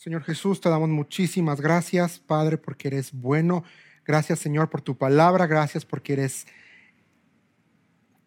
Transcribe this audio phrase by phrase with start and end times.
[0.00, 3.64] Señor Jesús, te damos muchísimas gracias, Padre, porque eres bueno.
[4.06, 5.46] Gracias, Señor, por tu palabra.
[5.46, 6.46] Gracias porque eres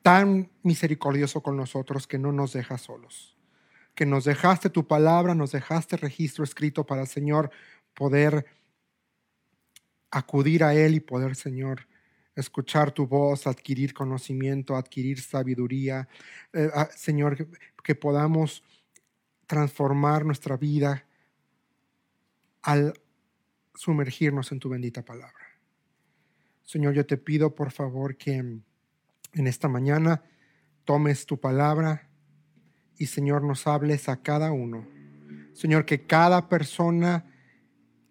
[0.04, 3.36] tan misericordioso con nosotros que no nos dejas solos.
[3.96, 7.50] Que nos dejaste tu palabra, nos dejaste registro escrito para, Señor,
[7.96, 8.46] poder
[10.12, 11.88] acudir a Él y poder, Señor,
[12.36, 16.08] escuchar tu voz, adquirir conocimiento, adquirir sabiduría.
[16.54, 17.48] Eh, ah, Señor,
[17.84, 18.64] que podamos
[19.48, 21.08] transformar nuestra vida
[22.64, 22.94] al
[23.76, 25.34] sumergirnos en tu bendita palabra.
[26.64, 28.64] Señor, yo te pido por favor que en
[29.48, 30.24] esta mañana
[30.86, 32.10] tomes tu palabra
[32.98, 34.88] y Señor nos hables a cada uno.
[35.54, 37.26] Señor, que cada persona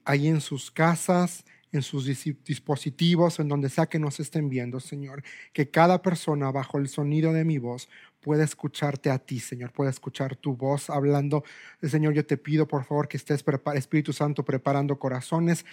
[0.05, 2.07] ahí en sus casas, en sus
[2.45, 5.23] dispositivos, en donde sea que nos estén viendo, Señor.
[5.53, 7.89] Que cada persona bajo el sonido de mi voz
[8.23, 11.45] pueda escucharte a ti, Señor, pueda escuchar tu voz hablando.
[11.83, 13.45] Señor, yo te pido, por favor, que estés,
[13.75, 15.67] Espíritu Santo, preparando corazones.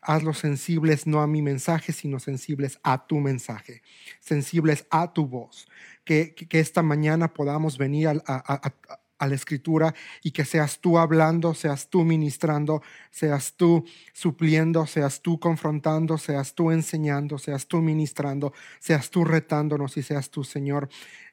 [0.00, 3.82] Hazlos sensibles no a mi mensaje, sino sensibles a tu mensaje,
[4.20, 5.66] sensibles a tu voz.
[6.04, 8.72] Que, que, esta mañana podamos venir a
[9.18, 15.22] a la escritura y que seas tú hablando, seas tú ministrando, seas tú supliendo, seas
[15.22, 20.88] tú confrontando, seas tú enseñando, seas tú ministrando, seas tú retándonos y seas tú, Señor,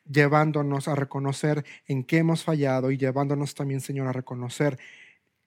[0.09, 4.77] llevándonos a reconocer en qué hemos fallado y llevándonos también, Señor, a reconocer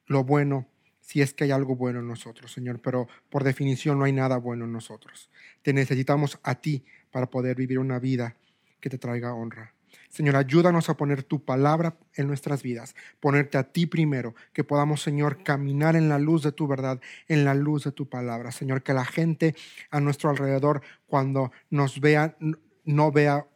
[0.06, 0.66] lo bueno
[1.00, 4.38] si es que hay algo bueno en nosotros, Señor, pero por definición no hay nada
[4.38, 5.30] bueno en nosotros.
[5.62, 8.34] Te necesitamos a ti para poder vivir una vida
[8.80, 9.72] que te traiga honra.
[10.08, 15.02] Señor, ayúdanos a poner tu palabra en nuestras vidas, ponerte a ti primero, que podamos,
[15.02, 18.50] Señor, caminar en la luz de tu verdad, en la luz de tu palabra.
[18.50, 19.54] Señor, que la gente
[19.90, 22.36] a nuestro alrededor, cuando nos vea,
[22.84, 23.46] no vea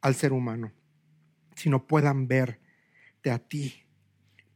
[0.00, 0.72] al ser humano,
[1.54, 3.82] sino puedan verte a ti,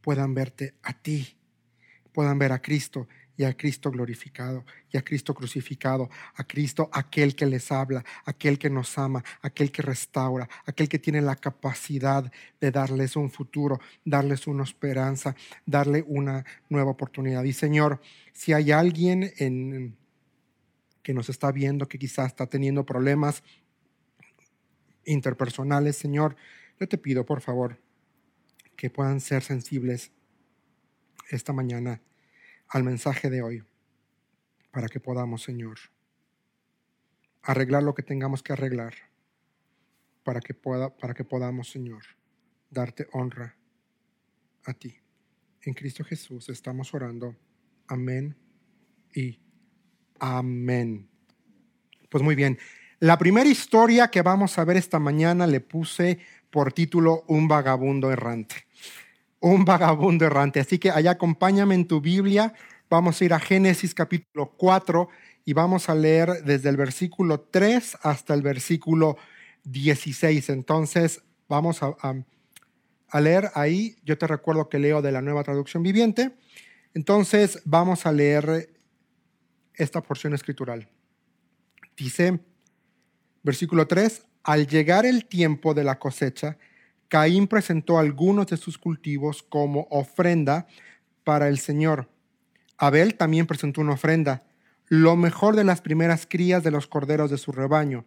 [0.01, 1.37] puedan verte a ti,
[2.13, 7.35] puedan ver a Cristo y a Cristo glorificado y a Cristo crucificado, a Cristo aquel
[7.35, 12.31] que les habla, aquel que nos ama, aquel que restaura, aquel que tiene la capacidad
[12.61, 17.43] de darles un futuro, darles una esperanza, darle una nueva oportunidad.
[17.43, 18.01] Y Señor,
[18.33, 19.97] si hay alguien en,
[21.03, 23.43] que nos está viendo que quizás está teniendo problemas
[25.05, 26.35] interpersonales, Señor,
[26.79, 27.79] yo te pido por favor
[28.75, 30.11] que puedan ser sensibles
[31.29, 32.01] esta mañana
[32.67, 33.63] al mensaje de hoy
[34.71, 35.77] para que podamos, Señor,
[37.41, 38.93] arreglar lo que tengamos que arreglar
[40.23, 42.03] para que, pueda, para que podamos, Señor,
[42.69, 43.55] darte honra
[44.65, 44.97] a ti.
[45.61, 47.35] En Cristo Jesús estamos orando.
[47.87, 48.35] Amén
[49.13, 49.39] y
[50.19, 51.07] amén.
[52.09, 52.57] Pues muy bien.
[52.99, 56.19] La primera historia que vamos a ver esta mañana le puse
[56.49, 58.65] por título Un vagabundo errante
[59.45, 60.59] un vagabundo errante.
[60.59, 62.53] Así que allá acompáñame en tu Biblia.
[62.89, 65.07] Vamos a ir a Génesis capítulo 4
[65.45, 69.17] y vamos a leer desde el versículo 3 hasta el versículo
[69.65, 70.49] 16.
[70.49, 71.95] Entonces, vamos a,
[73.09, 73.97] a, leer ahí.
[74.03, 76.35] Yo te recuerdo que leo de la nueva traducción viviente.
[76.95, 78.73] Entonces, vamos a leer
[79.75, 80.89] esta porción escritural.
[81.95, 82.39] Dice,
[83.45, 86.57] versículo 3, al llegar el tiempo de la cosecha,
[87.07, 90.65] Caín presentó algunos de sus cultivos como ofrenda
[91.23, 92.09] para el Señor.
[92.77, 94.43] Abel también presentó una ofrenda,
[94.87, 98.05] lo mejor de las primeras crías de los corderos de su rebaño.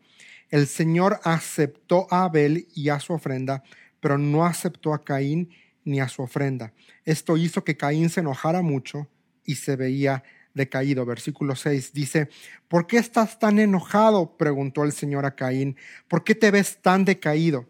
[0.50, 3.62] El Señor aceptó a Abel y a su ofrenda,
[4.00, 5.50] pero no aceptó a Caín
[5.84, 6.72] ni a su ofrenda.
[7.04, 9.08] Esto hizo que Caín se enojara mucho
[9.44, 10.24] y se veía
[10.58, 11.06] decaído.
[11.06, 12.28] Versículo 6 dice,
[12.68, 14.36] ¿por qué estás tan enojado?
[14.36, 15.78] preguntó el Señor a Caín.
[16.06, 17.66] ¿Por qué te ves tan decaído?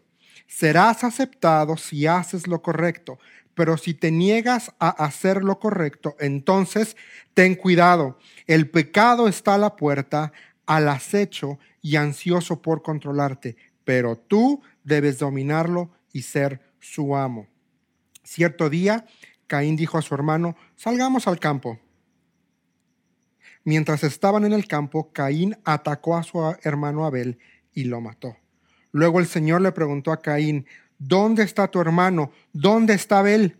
[0.49, 3.19] serás aceptado si haces lo correcto,
[3.53, 6.97] pero si te niegas a hacer lo correcto, entonces
[7.33, 8.17] ten cuidado.
[8.47, 10.33] El pecado está a la puerta,
[10.65, 13.55] al acecho y ansioso por controlarte,
[13.85, 17.47] pero tú debes dominarlo y ser su amo.
[18.23, 19.05] Cierto día,
[19.47, 21.79] Caín dijo a su hermano, salgamos al campo.
[23.63, 27.39] Mientras estaban en el campo, Caín atacó a su hermano Abel
[27.73, 28.37] y lo mató.
[28.91, 30.65] Luego el Señor le preguntó a Caín,
[30.97, 32.31] ¿dónde está tu hermano?
[32.53, 33.57] ¿Dónde está Abel?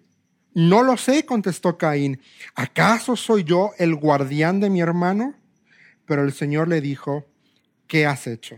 [0.54, 2.22] No lo sé, contestó Caín.
[2.56, 5.36] ¿Acaso soy yo el guardián de mi hermano?
[6.06, 7.26] Pero el Señor le dijo,
[7.88, 8.58] ¿qué has hecho?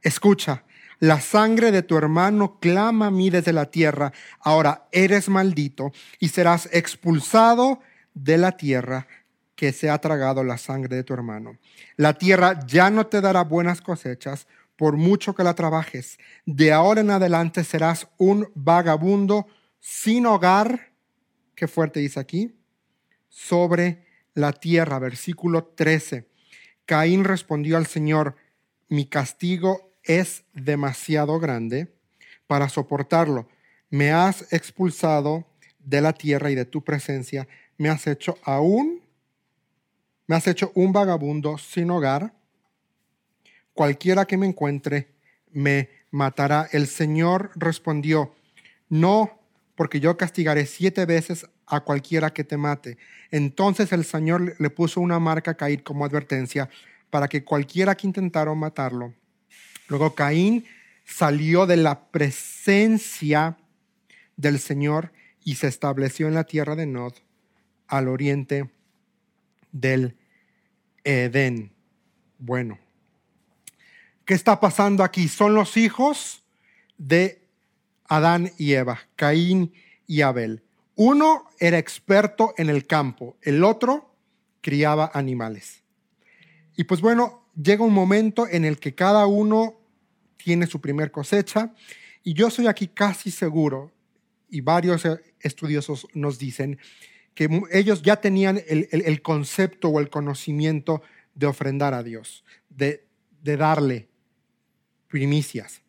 [0.00, 0.64] Escucha,
[1.00, 4.12] la sangre de tu hermano clama a mí desde la tierra.
[4.40, 7.80] Ahora eres maldito y serás expulsado
[8.14, 9.06] de la tierra
[9.58, 11.58] que se ha tragado la sangre de tu hermano.
[11.96, 14.46] La tierra ya no te dará buenas cosechas
[14.76, 16.16] por mucho que la trabajes.
[16.46, 19.48] De ahora en adelante serás un vagabundo
[19.80, 20.92] sin hogar.
[21.56, 22.54] Qué fuerte dice aquí.
[23.28, 25.00] sobre la tierra.
[25.00, 26.28] Versículo 13.
[26.86, 28.36] Caín respondió al Señor,
[28.88, 31.92] mi castigo es demasiado grande
[32.46, 33.48] para soportarlo.
[33.90, 35.48] Me has expulsado
[35.80, 37.48] de la tierra y de tu presencia.
[37.76, 39.02] Me has hecho aún,
[40.28, 42.32] me has hecho un vagabundo sin hogar.
[43.72, 45.08] Cualquiera que me encuentre
[45.50, 46.68] me matará.
[46.70, 48.34] El Señor respondió,
[48.90, 49.40] no,
[49.74, 52.98] porque yo castigaré siete veces a cualquiera que te mate.
[53.30, 56.68] Entonces el Señor le puso una marca a Caín como advertencia
[57.08, 59.14] para que cualquiera que intentara matarlo.
[59.88, 60.66] Luego Caín
[61.06, 63.56] salió de la presencia
[64.36, 65.10] del Señor
[65.42, 67.14] y se estableció en la tierra de Nod,
[67.86, 68.70] al oriente
[69.72, 70.16] del
[71.04, 71.72] Edén.
[72.38, 72.78] Bueno,
[74.24, 75.28] ¿qué está pasando aquí?
[75.28, 76.44] Son los hijos
[76.96, 77.42] de
[78.04, 79.72] Adán y Eva, Caín
[80.06, 80.62] y Abel.
[80.94, 84.14] Uno era experto en el campo, el otro
[84.60, 85.82] criaba animales.
[86.76, 89.80] Y pues bueno, llega un momento en el que cada uno
[90.36, 91.74] tiene su primer cosecha
[92.24, 93.92] y yo soy aquí casi seguro,
[94.50, 95.06] y varios
[95.40, 96.78] estudiosos nos dicen,
[97.38, 101.02] que ellos ya tenían el, concepto o el conocimiento
[101.36, 103.06] de ofrendar a Dios, de,
[103.42, 104.08] de darle
[105.06, 105.80] primicias.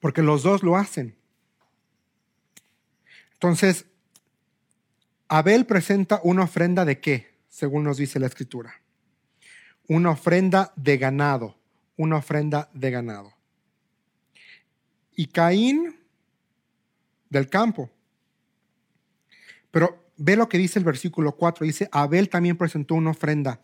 [0.00, 1.16] Porque los dos lo hacen.
[3.32, 3.86] Entonces,
[5.26, 8.82] Abel presenta una ofrenda de qué, según nos dice la escritura.
[9.88, 11.56] Una ofrenda de ganado,
[11.96, 13.32] una ofrenda de ganado.
[15.16, 15.98] Y Caín
[17.30, 17.90] del campo.
[19.70, 23.60] Pero ve lo que dice el versículo 4, dice, Abel también presentó una ofrenda.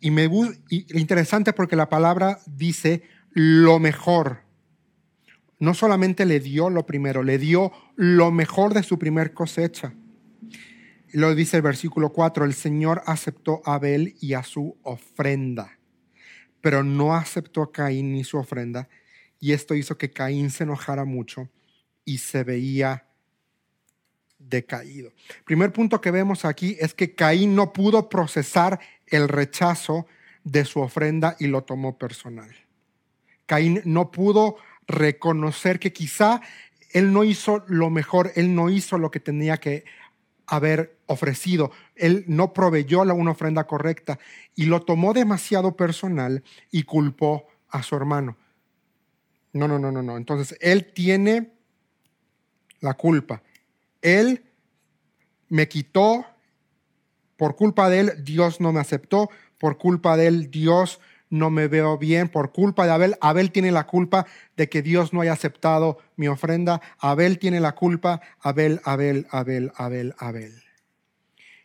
[0.00, 0.28] Y me
[0.70, 3.02] interesante porque la palabra dice
[3.32, 4.48] lo mejor
[5.60, 9.92] no solamente le dio lo primero, le dio lo mejor de su primer cosecha.
[11.12, 15.78] Lo dice el versículo 4, el Señor aceptó a Abel y a su ofrenda,
[16.60, 18.88] pero no aceptó a Caín ni su ofrenda,
[19.40, 21.48] y esto hizo que Caín se enojara mucho
[22.04, 23.07] y se veía
[24.38, 25.12] decaído.
[25.44, 30.06] Primer punto que vemos aquí es que Caín no pudo procesar el rechazo
[30.44, 32.50] de su ofrenda y lo tomó personal.
[33.46, 34.56] Caín no pudo
[34.86, 36.40] reconocer que quizá
[36.92, 39.84] él no hizo lo mejor, él no hizo lo que tenía que
[40.46, 44.18] haber ofrecido, él no proveyó una ofrenda correcta
[44.54, 48.36] y lo tomó demasiado personal y culpó a su hermano.
[49.52, 50.16] No, no, no, no, no.
[50.16, 51.52] Entonces, él tiene
[52.80, 53.42] la culpa.
[54.02, 54.44] Él
[55.48, 56.26] me quitó,
[57.36, 61.00] por culpa de él, Dios no me aceptó, por culpa de él, Dios
[61.30, 63.16] no me veo bien por culpa de Abel.
[63.20, 66.80] Abel tiene la culpa de que Dios no haya aceptado mi ofrenda.
[66.98, 68.20] Abel tiene la culpa.
[68.40, 70.62] Abel, Abel, Abel, Abel, Abel.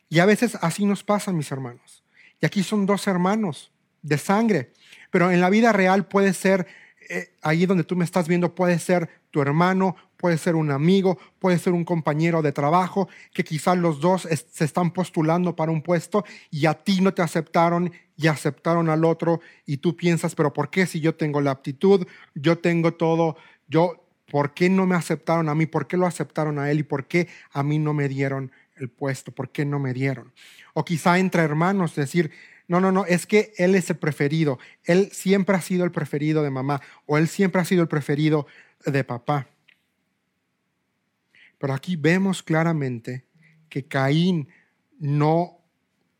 [0.10, 2.04] Y a veces así nos pasa, mis hermanos.
[2.42, 3.72] Y aquí son dos hermanos
[4.02, 4.74] de sangre.
[5.12, 6.68] Pero en la vida real puede ser,
[7.10, 11.18] eh, ahí donde tú me estás viendo, puede ser tu hermano, puede ser un amigo,
[11.38, 15.82] puede ser un compañero de trabajo, que quizás los dos se están postulando para un
[15.82, 20.54] puesto y a ti no te aceptaron y aceptaron al otro y tú piensas, pero
[20.54, 23.36] ¿por qué si yo tengo la aptitud, yo tengo todo,
[23.68, 25.66] yo, ¿por qué no me aceptaron a mí?
[25.66, 28.88] ¿Por qué lo aceptaron a él y por qué a mí no me dieron el
[28.88, 29.34] puesto?
[29.34, 30.32] ¿Por qué no me dieron?
[30.74, 32.32] O quizá entre hermanos decir,
[32.70, 36.44] no, no, no, es que él es el preferido, él siempre ha sido el preferido
[36.44, 38.48] de mamá o él siempre ha sido el preferido
[38.86, 39.50] de papá.
[41.64, 43.26] Pero aquí vemos claramente
[43.70, 44.50] que Caín
[45.00, 45.62] no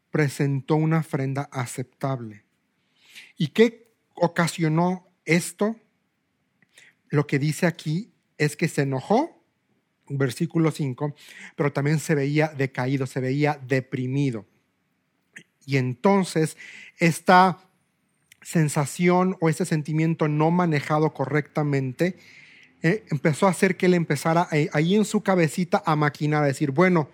[0.10, 2.46] presentó una ofrenda aceptable.
[3.38, 5.76] ¿Y qué ocasionó esto?
[7.10, 9.44] Lo que dice aquí es que se enojó,
[10.08, 11.14] versículo 5,
[11.58, 14.46] pero también se veía decaído, se veía deprimido.
[15.66, 16.56] Y entonces
[17.00, 17.60] esta
[18.42, 22.18] sensación o ese sentimiento no manejado correctamente
[22.84, 26.72] eh, empezó a hacer que él empezara ahí en su cabecita a maquinar, a decir,
[26.72, 27.10] bueno,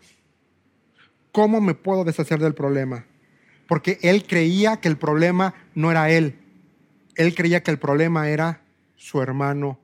[1.32, 3.06] ¿cómo me puedo deshacer del problema?
[3.68, 6.40] Porque él creía que el problema no era él,
[7.16, 8.64] él creía que el problema era
[8.96, 9.80] su hermano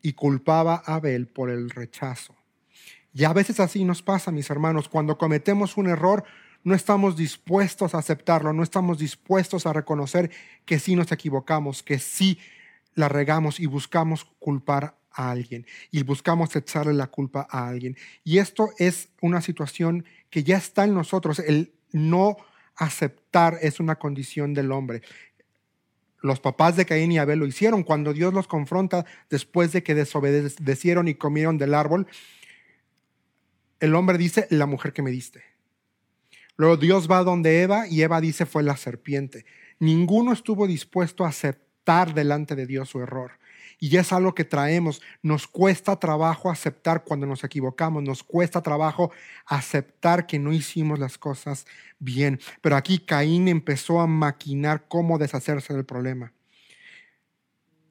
[0.00, 2.34] y culpaba a Abel por el rechazo.
[3.12, 6.24] Y a veces así nos pasa, mis hermanos, cuando cometemos un error,
[6.64, 10.30] no estamos dispuestos a aceptarlo, no estamos dispuestos a reconocer
[10.64, 12.38] que sí nos equivocamos, que sí
[12.94, 17.96] la regamos y buscamos culpar a alguien y buscamos echarle la culpa a alguien.
[18.24, 21.38] Y esto es una situación que ya está en nosotros.
[21.40, 22.36] El no
[22.76, 25.02] aceptar es una condición del hombre.
[26.22, 29.94] Los papás de Caín y Abel lo hicieron cuando Dios los confronta después de que
[29.94, 32.06] desobedecieron y comieron del árbol.
[33.80, 35.42] el hombre dice, la mujer que me diste.
[36.56, 39.46] Luego Dios va donde Eva y Eva dice, fue la serpiente.
[39.78, 43.32] Ninguno estuvo dispuesto a aceptar delante de Dios su error.
[43.78, 45.00] Y es algo que traemos.
[45.22, 49.10] Nos cuesta trabajo aceptar cuando nos equivocamos, nos cuesta trabajo
[49.46, 51.66] aceptar que no hicimos las cosas
[51.98, 52.38] bien.
[52.60, 56.32] Pero aquí Caín empezó a maquinar cómo deshacerse del problema.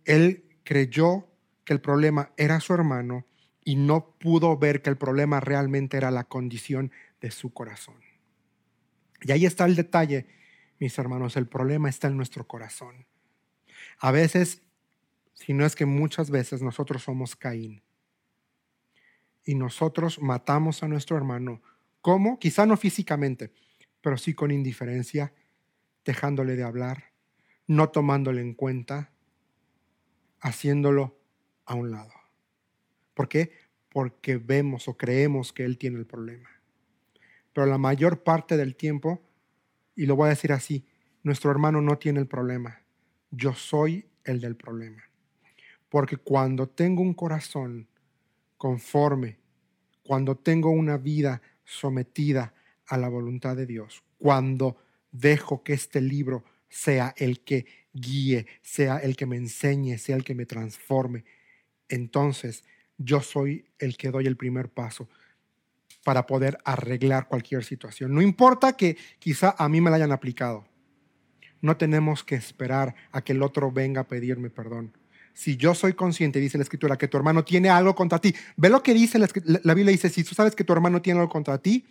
[0.06, 1.28] Él creyó
[1.66, 3.26] que el problema era su hermano
[3.64, 7.96] y no pudo ver que el problema realmente era la condición de su corazón.
[9.22, 10.28] Y ahí está el detalle,
[10.80, 13.06] mis hermanos, el problema está en nuestro corazón.
[14.00, 14.62] A veces
[15.40, 17.82] si no es que muchas veces nosotros somos Caín.
[19.46, 21.62] Y nosotros matamos a nuestro hermano.
[22.02, 22.40] ¿Cómo?
[22.40, 23.52] Quizá no físicamente,
[24.02, 25.34] pero sí con indiferencia,
[26.04, 27.14] dejándole de hablar,
[27.68, 29.12] no tomándole en cuenta,
[30.42, 31.18] haciéndolo
[31.66, 32.12] a un lado.
[33.14, 33.52] ¿Por qué?
[33.90, 36.50] Porque vemos o creemos que él tiene el problema.
[37.54, 39.22] Pero la mayor parte del tiempo,
[39.96, 40.86] y lo voy a decir así,
[41.24, 42.82] nuestro hermano no tiene el problema.
[43.32, 45.04] Yo soy el del problema.
[45.90, 47.88] Porque cuando tengo un corazón
[48.58, 49.38] conforme,
[50.04, 52.54] cuando tengo una vida sometida
[52.88, 54.78] a la voluntad de Dios, cuando
[55.12, 60.24] dejo que este libro sea el que guíe, sea el que me enseñe, sea el
[60.24, 61.26] que me transforme,
[61.88, 62.64] entonces
[62.98, 65.10] yo soy el que doy el primer paso
[66.04, 68.14] para poder arreglar cualquier situación.
[68.14, 70.69] No importa que quizá a mí me la hayan aplicado.
[71.62, 74.94] No tenemos que esperar a que el otro venga a pedirme perdón
[75.32, 78.68] si yo soy consciente, dice la escritura, que tu hermano tiene algo contra ti, ve
[78.68, 79.30] lo que dice la,
[79.64, 81.86] la, Biblia, dice, si tú sabes que tu hermano tiene algo contra ti,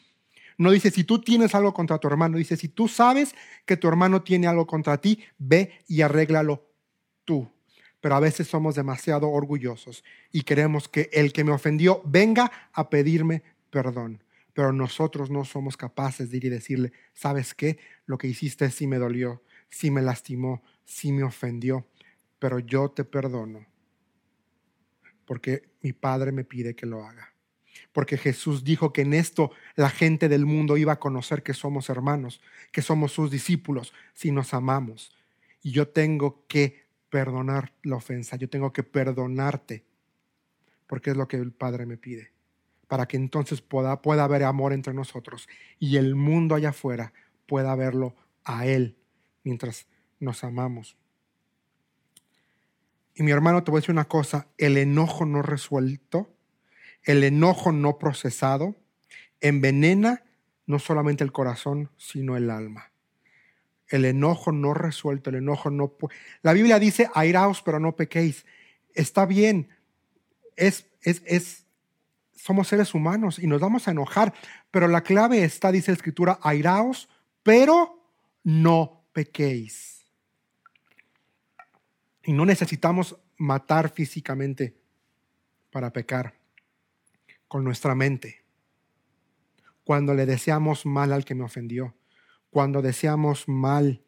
[0.58, 3.34] no dice si tú tienes algo contra tu hermano, dice si tú sabes
[3.64, 6.68] que tu hermano tiene algo contra ti, ve y arréglalo
[7.24, 7.48] tú.
[8.00, 12.90] Pero a veces somos demasiado orgullosos y queremos que el que me ofendió venga a
[12.90, 14.22] pedirme perdón.
[14.52, 17.78] Pero nosotros no somos capaces de ir y decirle, ¿sabes qué?
[18.06, 21.86] Lo que hiciste sí me dolió, sí me lastimó, sí me ofendió
[22.38, 23.66] pero yo te perdono
[25.24, 27.34] porque mi Padre me pide que lo haga.
[27.92, 31.90] Porque Jesús dijo que en esto la gente del mundo iba a conocer que somos
[31.90, 32.40] hermanos,
[32.72, 35.14] que somos sus discípulos, si nos amamos.
[35.62, 39.84] Y yo tengo que perdonar la ofensa, yo tengo que perdonarte,
[40.86, 42.32] porque es lo que el Padre me pide,
[42.86, 45.46] para que entonces pueda, pueda haber amor entre nosotros
[45.78, 47.12] y el mundo allá afuera
[47.46, 48.97] pueda verlo a Él
[49.48, 49.86] mientras
[50.20, 50.96] nos amamos.
[53.14, 56.30] Y mi hermano, te voy a decir una cosa, el enojo no resuelto,
[57.02, 58.76] el enojo no procesado,
[59.40, 60.22] envenena
[60.66, 62.92] no solamente el corazón, sino el alma.
[63.88, 65.94] El enojo no resuelto, el enojo no...
[66.42, 68.44] La Biblia dice, airaos, pero no pequéis.
[68.94, 69.70] Está bien,
[70.56, 71.64] es, es, es,
[72.34, 74.34] somos seres humanos y nos vamos a enojar,
[74.70, 77.08] pero la clave está, dice la Escritura, airaos,
[77.42, 78.04] pero
[78.44, 80.06] no pequéis.
[82.22, 84.76] Y no necesitamos matar físicamente
[85.70, 86.34] para pecar
[87.46, 88.44] con nuestra mente.
[89.84, 91.94] Cuando le deseamos mal al que me ofendió,
[92.50, 94.02] cuando deseamos mal,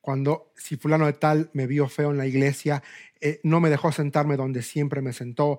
[0.00, 2.82] cuando si fulano de tal me vio feo en la iglesia,
[3.20, 5.58] eh, no me dejó sentarme donde siempre me sentó,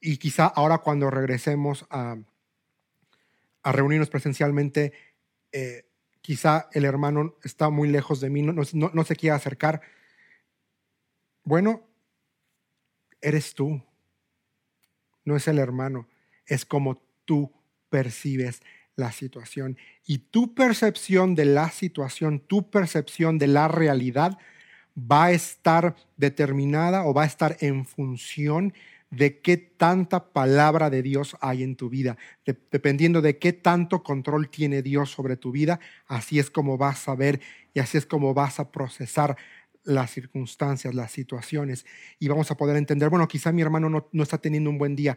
[0.00, 2.16] y quizá ahora cuando regresemos a,
[3.62, 4.92] a reunirnos presencialmente,
[5.52, 5.87] eh,
[6.20, 8.64] quizá el hermano está muy lejos de mí, no,
[9.04, 9.80] se quiere acercar,
[11.44, 11.82] bueno,
[13.20, 13.82] eres tú,
[15.24, 16.08] no es el hermano,
[16.46, 17.52] es como tú
[17.90, 18.62] percibes
[18.96, 19.78] la situación.
[20.06, 24.38] Y tu percepción de la situación, tu percepción de la realidad
[24.98, 28.74] va a estar determinada o va a estar en función
[29.10, 32.16] de qué tanta palabra de Dios hay en tu vida.
[32.44, 37.14] dependiendo de qué tanto control tiene Dios sobre tu vida, así es como vas a
[37.14, 37.40] ver
[37.74, 39.36] y así es como vas a procesar
[39.84, 41.86] las circunstancias, las situaciones
[42.18, 45.16] y vamos a poder entender, bueno, quizá mi hermano no, está teniendo un buen día,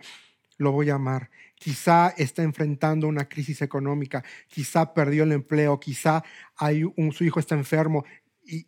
[0.58, 1.30] lo voy a amar.
[1.56, 6.24] Quizá está enfrentando una crisis económica, quizá perdió el empleo, quizá
[6.56, 8.06] hay un, su hijo está enfermo
[8.46, 8.68] y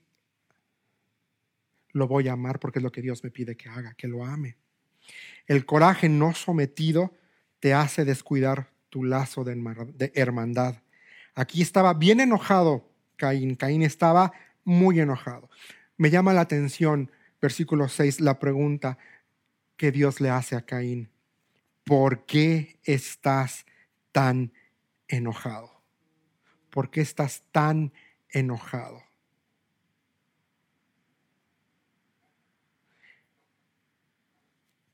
[1.91, 4.25] lo voy a amar porque es lo que Dios me pide que haga, que lo
[4.25, 4.57] ame.
[5.47, 7.13] El coraje no sometido
[7.59, 10.75] te hace descuidar tu lazo de hermandad.
[11.35, 13.55] Aquí estaba bien enojado Caín.
[13.55, 14.33] Caín estaba
[14.63, 15.49] muy enojado.
[15.97, 18.97] Me llama la atención, versículo 6, la pregunta
[19.77, 21.09] que Dios le hace a Caín.
[21.83, 23.65] ¿Por qué estás
[24.11, 24.53] tan
[25.07, 25.81] enojado?
[26.69, 27.93] ¿Por qué estás tan
[28.29, 29.03] enojado?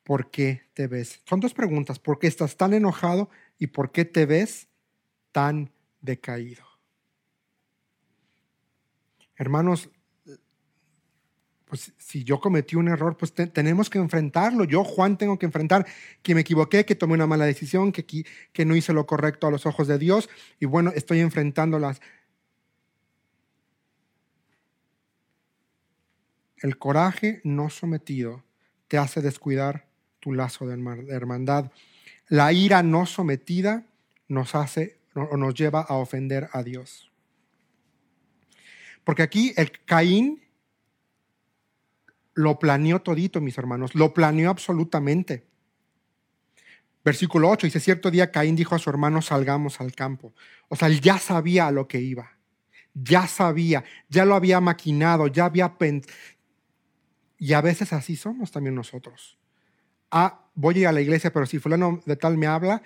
[0.10, 1.22] ¿Por qué te ves?
[1.24, 2.00] Son dos preguntas.
[2.00, 4.68] ¿Por qué estás tan enojado y por qué te ves
[5.32, 6.64] tan decaído?
[9.36, 9.88] Hermanos,
[11.66, 14.64] pues si yo cometí un error, pues tenemos que enfrentarlo.
[14.64, 15.86] Yo, Juan, tengo que enfrentar
[16.24, 19.52] que me equivoqué, que tomé una mala decisión, que, que no hice lo correcto a
[19.52, 20.28] los ojos de Dios.
[20.60, 22.02] Y bueno, estoy enfrentándolas.
[26.58, 28.44] El coraje no sometido
[28.88, 29.89] te hace descuidar
[30.20, 30.74] tu lazo de
[31.10, 31.72] hermandad.
[32.28, 33.86] La ira no sometida
[34.28, 37.12] nos hace o nos lleva a ofender a Dios.
[39.04, 40.44] Porque aquí el Caín
[42.36, 45.48] lo planeó todito, mis hermanos, lo planeó absolutamente.
[47.04, 50.34] Versículo 8 dice, cierto día Caín dijo a su hermano, salgamos al campo.
[50.68, 52.38] O sea, él ya sabía a lo que iba,
[52.94, 56.14] ya sabía, ya lo había maquinado, ya había pensado.
[57.40, 59.39] Y a veces así somos también nosotros.
[60.12, 62.82] Ah, voy a ir a la iglesia, pero si fulano de tal me habla,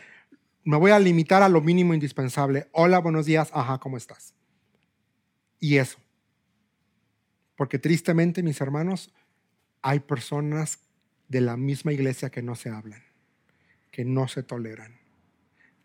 [0.64, 2.68] me voy a limitar a lo mínimo indispensable.
[2.72, 4.34] Hola, buenos días, ajá, ¿cómo estás?
[5.60, 5.98] Y eso.
[7.56, 9.14] Porque tristemente, mis hermanos,
[9.82, 10.80] hay personas
[11.28, 13.04] de la misma iglesia que no se hablan,
[13.92, 15.00] que no se toleran,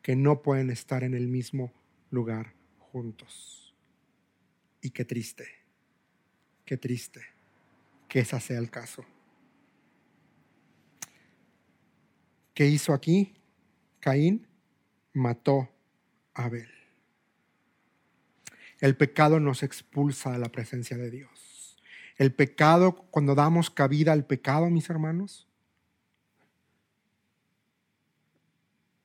[0.02, 1.72] que no pueden estar en el mismo
[2.10, 2.54] lugar
[2.92, 3.74] juntos.
[4.80, 5.46] Y qué triste,
[6.64, 7.20] qué triste
[8.08, 9.04] que ese sea el caso.
[12.58, 13.34] ¿Qué hizo aquí?
[14.00, 14.48] Caín
[15.12, 15.68] mató
[16.34, 16.66] a Abel.
[18.80, 21.76] El pecado nos expulsa a la presencia de Dios.
[22.16, 25.46] El pecado, cuando damos cabida al pecado, mis hermanos,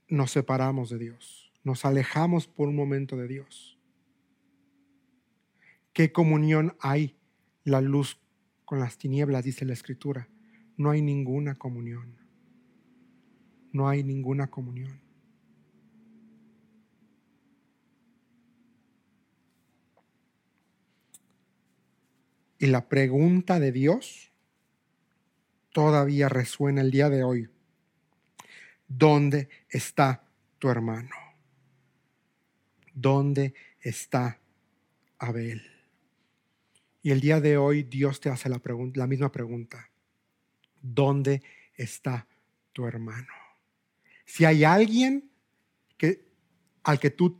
[0.07, 3.77] nos separamos de Dios, nos alejamos por un momento de Dios.
[5.93, 7.15] ¿Qué comunión hay
[7.65, 8.19] la luz
[8.65, 9.43] con las tinieblas?
[9.43, 10.27] Dice la Escritura.
[10.75, 12.22] No hay ninguna comunión.
[13.73, 15.03] No hay ninguna comunión.
[22.59, 24.31] Y la pregunta de Dios
[25.73, 27.49] todavía resuena el día de hoy.
[28.87, 30.23] ¿Dónde está
[30.59, 31.09] tu hermano?
[32.93, 34.39] ¿Dónde está
[35.17, 35.61] Abel?
[37.01, 38.61] Y el día de hoy Dios te hace la,
[39.07, 39.89] misma pregunta.
[40.81, 41.43] ¿Dónde
[41.75, 42.25] está
[42.71, 43.42] tu hermano?
[44.25, 45.29] Si hay alguien
[45.97, 46.25] que,
[46.83, 47.37] al que tú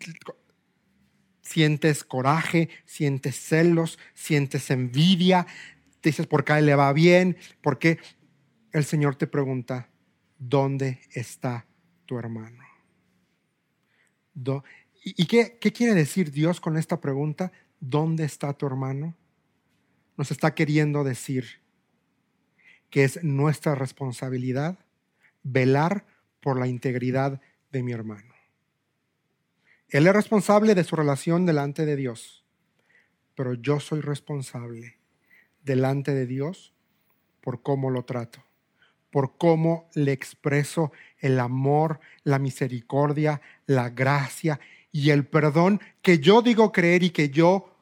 [1.42, 5.46] sientes coraje, sientes celos, sientes envidia,
[6.02, 7.38] te dices, ¿por qué le va bien?
[7.62, 8.00] Porque
[8.72, 9.90] el Señor te pregunta,
[10.38, 11.66] ¿dónde está
[12.06, 12.64] tu hermano?
[15.04, 17.52] ¿Y qué, qué quiere decir Dios con esta pregunta?
[17.80, 19.16] ¿Dónde está tu hermano?
[20.18, 21.62] Nos está queriendo decir
[22.90, 24.78] que es nuestra responsabilidad
[25.44, 26.06] velar
[26.44, 28.34] por la integridad de mi hermano.
[29.88, 32.44] Él es responsable de su relación delante de Dios,
[33.34, 35.00] pero yo soy responsable
[35.64, 36.74] delante de Dios
[37.42, 38.44] por cómo lo trato,
[39.10, 44.60] por cómo le expreso el amor, la misericordia, la gracia
[44.92, 47.74] y el perdón que yo digo creer y que yo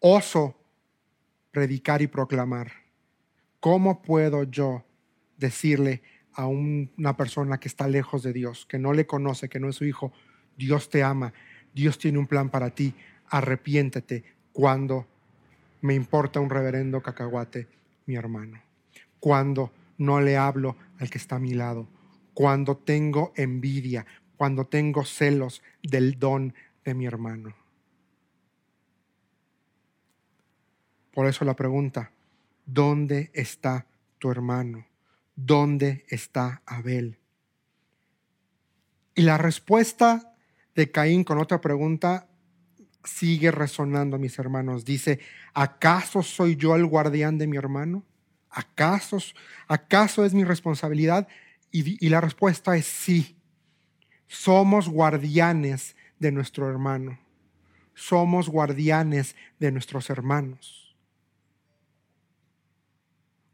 [0.00, 0.56] oso
[1.52, 2.72] predicar y proclamar.
[3.60, 4.84] ¿Cómo puedo yo
[5.36, 6.02] decirle
[6.38, 9.74] a una persona que está lejos de Dios, que no le conoce, que no es
[9.74, 10.12] su hijo,
[10.56, 11.32] Dios te ama,
[11.74, 12.94] Dios tiene un plan para ti.
[13.28, 14.22] Arrepiéntete
[14.52, 15.04] cuando
[15.80, 17.66] me importa un reverendo cacahuate,
[18.06, 18.62] mi hermano.
[19.18, 21.88] Cuando no le hablo al que está a mi lado.
[22.34, 27.56] Cuando tengo envidia, cuando tengo celos del don de mi hermano.
[31.12, 32.12] Por eso la pregunta,
[32.64, 33.86] ¿dónde está
[34.20, 34.86] tu hermano?
[35.40, 37.16] ¿Dónde está Abel?
[39.14, 40.34] Y la respuesta
[40.74, 42.26] de Caín con otra pregunta
[43.04, 44.84] sigue resonando, mis hermanos.
[44.84, 45.20] Dice,
[45.54, 48.04] ¿acaso soy yo el guardián de mi hermano?
[48.50, 51.28] ¿Acaso, es mi responsabilidad?
[51.70, 53.36] Y, y la respuesta es sí.
[54.26, 57.16] Somos guardianes de nuestro hermano.
[57.94, 60.96] Somos guardianes de nuestros hermanos.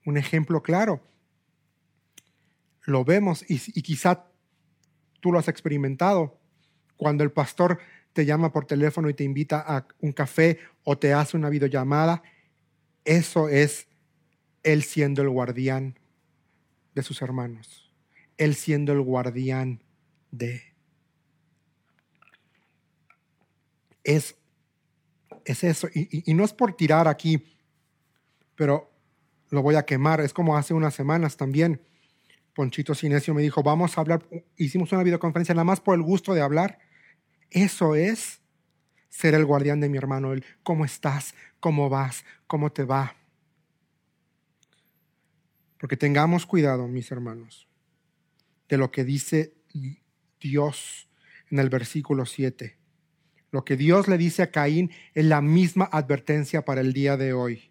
[0.06, 1.02] Un ejemplo claro.
[2.84, 4.26] Lo vemos y, quizá
[5.20, 6.38] tú lo has experimentado
[6.96, 7.78] cuando el pastor
[8.12, 12.22] te llama por teléfono y te invita a un café o te hace una videollamada,
[13.04, 13.88] eso es
[14.62, 15.98] él siendo el guardián
[16.94, 17.92] de sus hermanos,
[18.36, 19.82] él siendo el guardián
[20.30, 20.62] de.
[24.04, 24.36] Es,
[25.44, 25.88] es eso.
[25.92, 27.42] Y no es por tirar aquí,
[28.54, 28.92] pero
[29.50, 30.20] lo voy a quemar.
[30.20, 31.80] Es como hace unas semanas también.
[32.54, 36.34] Ponchito Sinesio me dijo, vamos a hablar, hicimos una videoconferencia nada más por el gusto
[36.34, 36.78] de hablar.
[37.50, 38.40] Eso es
[39.08, 43.16] ser el guardián de mi hermano, el cómo estás, cómo vas, cómo te va.
[45.78, 47.68] Porque tengamos cuidado, mis hermanos,
[48.68, 49.54] de lo que dice
[50.40, 51.08] Dios
[51.50, 52.78] en el versículo 7.
[53.50, 57.32] Lo que Dios le dice a Caín es la misma advertencia para el día de
[57.32, 57.70] hoy.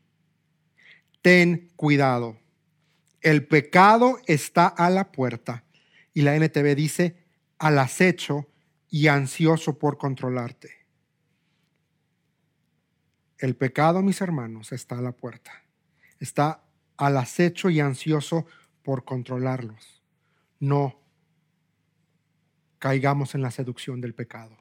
[1.21, 2.39] Ten cuidado.
[3.23, 5.63] El pecado está a la puerta.
[6.13, 7.15] Y la NTV dice,
[7.57, 8.47] al acecho
[8.89, 10.85] y ansioso por controlarte.
[13.39, 15.51] El pecado, mis hermanos, está a la puerta.
[16.19, 16.63] Está
[16.97, 18.45] al acecho y ansioso
[18.83, 20.03] por controlarlos.
[20.59, 21.01] No
[22.77, 24.57] caigamos en la seducción del pecado.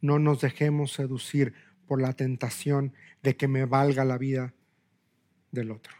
[0.00, 1.54] No nos dejemos seducir
[1.86, 4.52] por la tentación de que me valga la vida
[5.52, 5.94] del otro.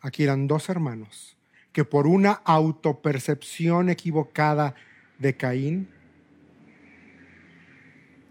[0.00, 1.36] Aquí eran dos hermanos
[1.72, 4.74] que por una autopercepción equivocada
[5.18, 5.88] de Caín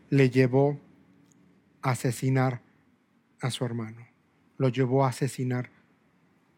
[0.10, 0.80] le llevó
[1.82, 2.62] a asesinar
[3.42, 4.08] a su hermano,
[4.58, 5.70] lo llevó a asesinar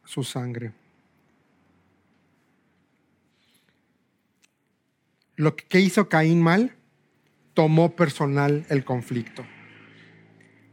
[0.05, 0.73] su sangre.
[5.35, 6.75] Lo que hizo Caín mal,
[7.53, 9.43] tomó personal el conflicto.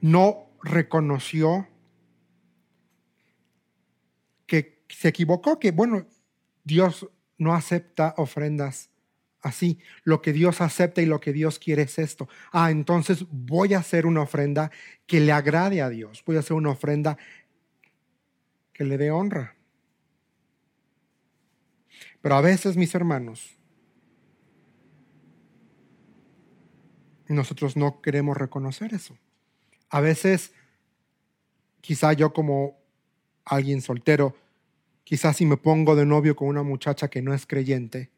[0.01, 1.67] No reconoció
[4.47, 6.07] que se equivocó, que bueno,
[6.65, 8.91] Dios no acepta ofrendas
[9.43, 9.79] así.
[10.03, 12.29] Lo que Dios acepta y lo que Dios quiere es esto.
[12.53, 14.71] Ah, entonces voy a hacer una ofrenda
[15.07, 16.23] que le agrade a Dios.
[16.27, 17.17] Voy a hacer una ofrenda
[18.73, 19.55] que le dé honra.
[22.21, 23.57] Pero a veces, mis hermanos,
[27.29, 29.17] nosotros no queremos reconocer eso.
[29.91, 30.53] A veces,
[31.81, 32.79] quizá yo como
[33.45, 34.35] alguien soltero,
[35.09, 38.11] quizás si me pongo de novio con una muchacha que no es creyente,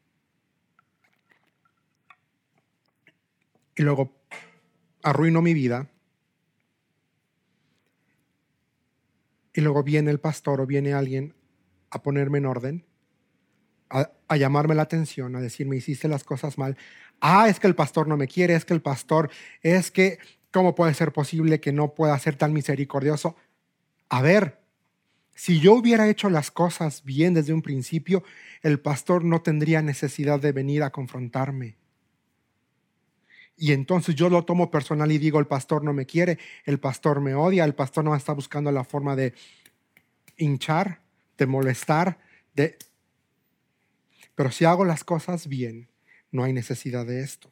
[3.76, 4.12] y luego
[5.00, 5.88] arruino mi vida,
[9.54, 11.36] y luego viene el pastor o viene alguien
[11.90, 12.84] a ponerme en orden,
[13.88, 16.76] a, llamarme la atención, a decirme, hiciste las cosas mal,
[17.20, 19.30] ah, es que el pastor no me quiere, es que el pastor,
[19.62, 20.18] es que,
[20.50, 23.36] ¿cómo puede ser posible que no pueda ser tan misericordioso?
[24.08, 24.59] A ver,
[25.34, 28.22] si yo hubiera hecho las cosas bien desde un principio,
[28.62, 31.76] el pastor no tendría necesidad de venir a confrontarme.
[33.56, 37.20] Y entonces yo lo tomo personal y digo, el pastor no me quiere, el pastor
[37.20, 39.34] me odia, el pastor no está buscando la forma de
[40.36, 41.02] hinchar,
[41.36, 42.18] de molestar,
[42.54, 42.78] de...
[44.34, 45.90] Pero si hago las cosas bien,
[46.30, 47.50] no hay necesidad de esto.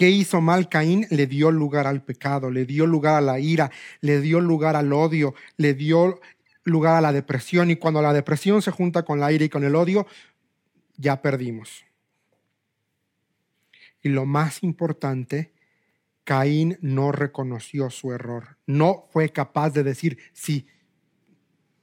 [0.00, 1.06] ¿Qué hizo mal Caín?
[1.10, 4.94] Le dio lugar al pecado, le dio lugar a la ira, le dio lugar al
[4.94, 6.22] odio, le dio
[6.64, 9.62] lugar a la depresión y cuando la depresión se junta con la ira y con
[9.62, 10.06] el odio,
[10.96, 11.84] ya perdimos.
[14.02, 15.52] Y lo más importante,
[16.24, 20.66] Caín no reconoció su error, no fue capaz de decir, sí,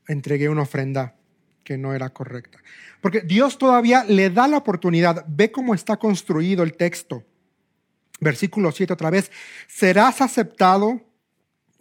[0.07, 1.17] entregué una ofrenda
[1.63, 2.63] que no era correcta.
[2.99, 5.23] Porque Dios todavía le da la oportunidad.
[5.27, 7.23] Ve cómo está construido el texto.
[8.19, 9.31] Versículo 7 otra vez.
[9.67, 11.01] Serás aceptado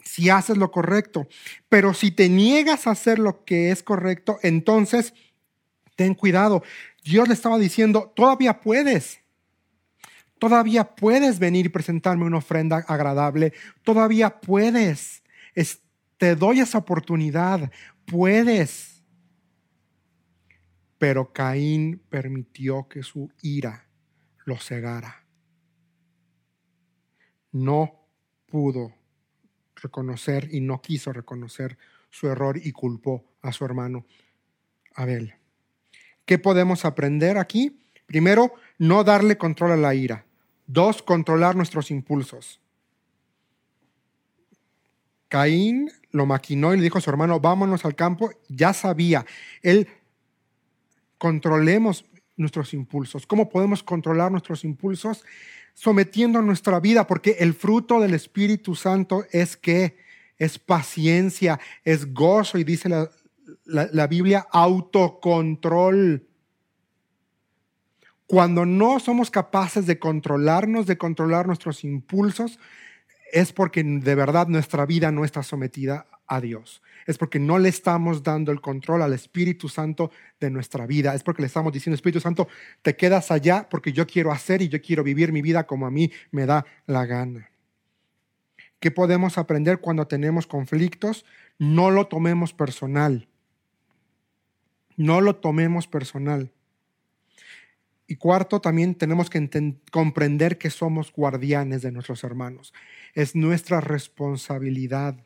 [0.07, 1.29] si haces lo correcto.
[1.69, 5.15] Pero si te niegas a hacer lo que es correcto, entonces
[5.97, 6.63] ten cuidado.
[7.05, 9.21] Dios le estaba diciendo, todavía puedes.
[10.39, 13.53] Todavía puedes venir y presentarme una ofrenda agradable.
[13.83, 15.23] Todavía puedes.
[16.19, 17.71] te doy esa oportunidad.
[18.05, 19.03] Puedes.
[20.99, 23.87] Pero Caín permitió que su ira
[24.45, 25.26] lo cegara.
[27.57, 27.95] No
[28.45, 28.93] pudo
[29.77, 31.79] reconocer y no quiso reconocer
[32.11, 34.05] su error y culpó a su hermano
[34.95, 35.35] Abel.
[36.27, 37.81] ¿Qué podemos aprender aquí?
[38.05, 40.27] Primero, no darle control a la ira.
[40.67, 42.61] Dos, controlar nuestros impulsos.
[45.29, 48.33] Caín lo maquinó y le dijo a su hermano, vámonos al campo.
[48.49, 49.25] Ya sabía,
[49.63, 49.89] él
[51.17, 52.05] controlemos
[52.37, 53.27] nuestros impulsos.
[53.27, 55.25] ¿Cómo podemos controlar nuestros impulsos?
[55.79, 59.99] Sometiendo nuestra vida, porque el fruto del Espíritu Santo es que
[60.39, 63.11] es paciencia, es gozo y dice la,
[63.67, 66.27] la Biblia autocontrol.
[68.27, 72.59] Cuando no somos capaces de controlarnos, de controlar nuestros impulsos,
[73.31, 76.83] es porque de verdad nuestra vida no está sometida a Dios.
[77.07, 80.11] Es porque no le estamos dando el control al Espíritu Santo
[80.41, 81.15] de nuestra vida.
[81.15, 82.49] Es porque le estamos diciendo, Espíritu Santo,
[82.83, 85.91] te quedas allá porque yo quiero hacer y yo quiero vivir mi vida como a
[85.91, 87.51] mí me da la gana.
[88.81, 91.25] ¿Qué podemos aprender cuando tenemos conflictos?
[91.59, 93.29] No lo tomemos personal.
[94.97, 96.53] No lo tomemos personal.
[98.07, 102.73] Y cuarto, también tenemos que comprender que somos guardianes de nuestros hermanos.
[103.15, 105.26] Es nuestra responsabilidad,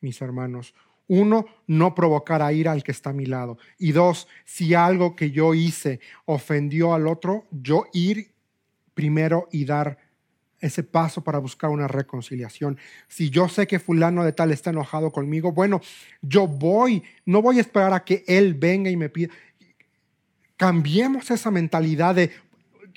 [0.00, 0.74] mis hermanos.
[1.08, 3.58] Uno, no provocar a ira al que está a mi lado.
[3.78, 8.32] Y dos, si algo que yo hice ofendió al otro, yo ir
[8.94, 9.98] primero y dar
[10.60, 12.78] ese paso para buscar una reconciliación.
[13.08, 15.80] Si yo sé que fulano de tal está enojado conmigo, bueno,
[16.22, 19.32] yo voy, no voy a esperar a que él venga y me pida.
[20.56, 22.30] Cambiemos esa mentalidad de,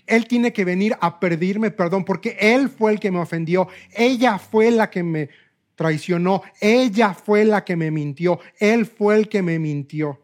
[0.05, 4.37] él tiene que venir a pedirme perdón porque él fue el que me ofendió, ella
[4.37, 5.29] fue la que me
[5.83, 10.21] traicionó, ella fue la que me mintió, él fue el que me mintió.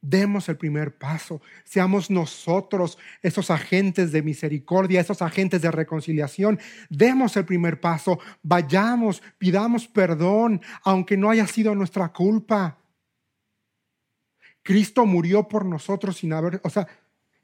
[0.00, 6.58] Demos el primer paso, seamos nosotros esos agentes de misericordia, esos agentes de reconciliación.
[6.88, 12.78] Demos el primer paso, vayamos, pidamos perdón, aunque no haya sido nuestra culpa.
[14.62, 16.88] Cristo murió por nosotros sin haber, o sea,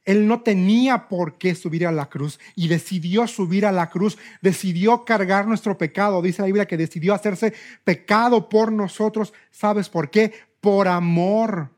[0.06, 4.16] él no tenía por qué subir a la cruz y decidió subir a la cruz,
[4.40, 6.22] decidió cargar nuestro pecado.
[6.22, 9.34] Dice la Biblia que decidió hacerse pecado por nosotros.
[9.50, 10.32] ¿Sabes por qué?
[10.60, 11.70] Por amor.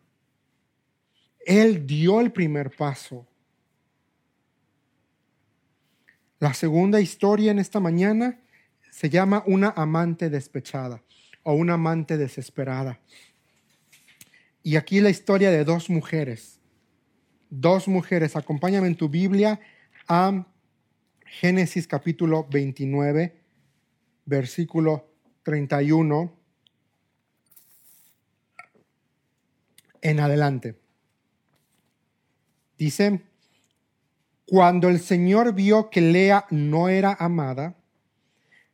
[1.47, 3.27] Él dio el primer paso.
[6.39, 8.39] La segunda historia en esta mañana
[8.91, 11.03] se llama una amante despechada
[11.45, 13.01] o una amante desesperada.
[14.63, 16.58] Y aquí la historia de dos mujeres.
[17.51, 18.37] Dos mujeres.
[18.37, 19.59] Acompáñame en tu Biblia
[20.07, 20.47] a
[21.25, 23.41] Génesis capítulo 29,
[24.27, 25.11] versículo
[25.45, 26.37] 31
[30.03, 30.79] en adelante.
[32.77, 33.23] Dice,
[34.47, 37.77] cuando el Señor vio que Lea no era amada,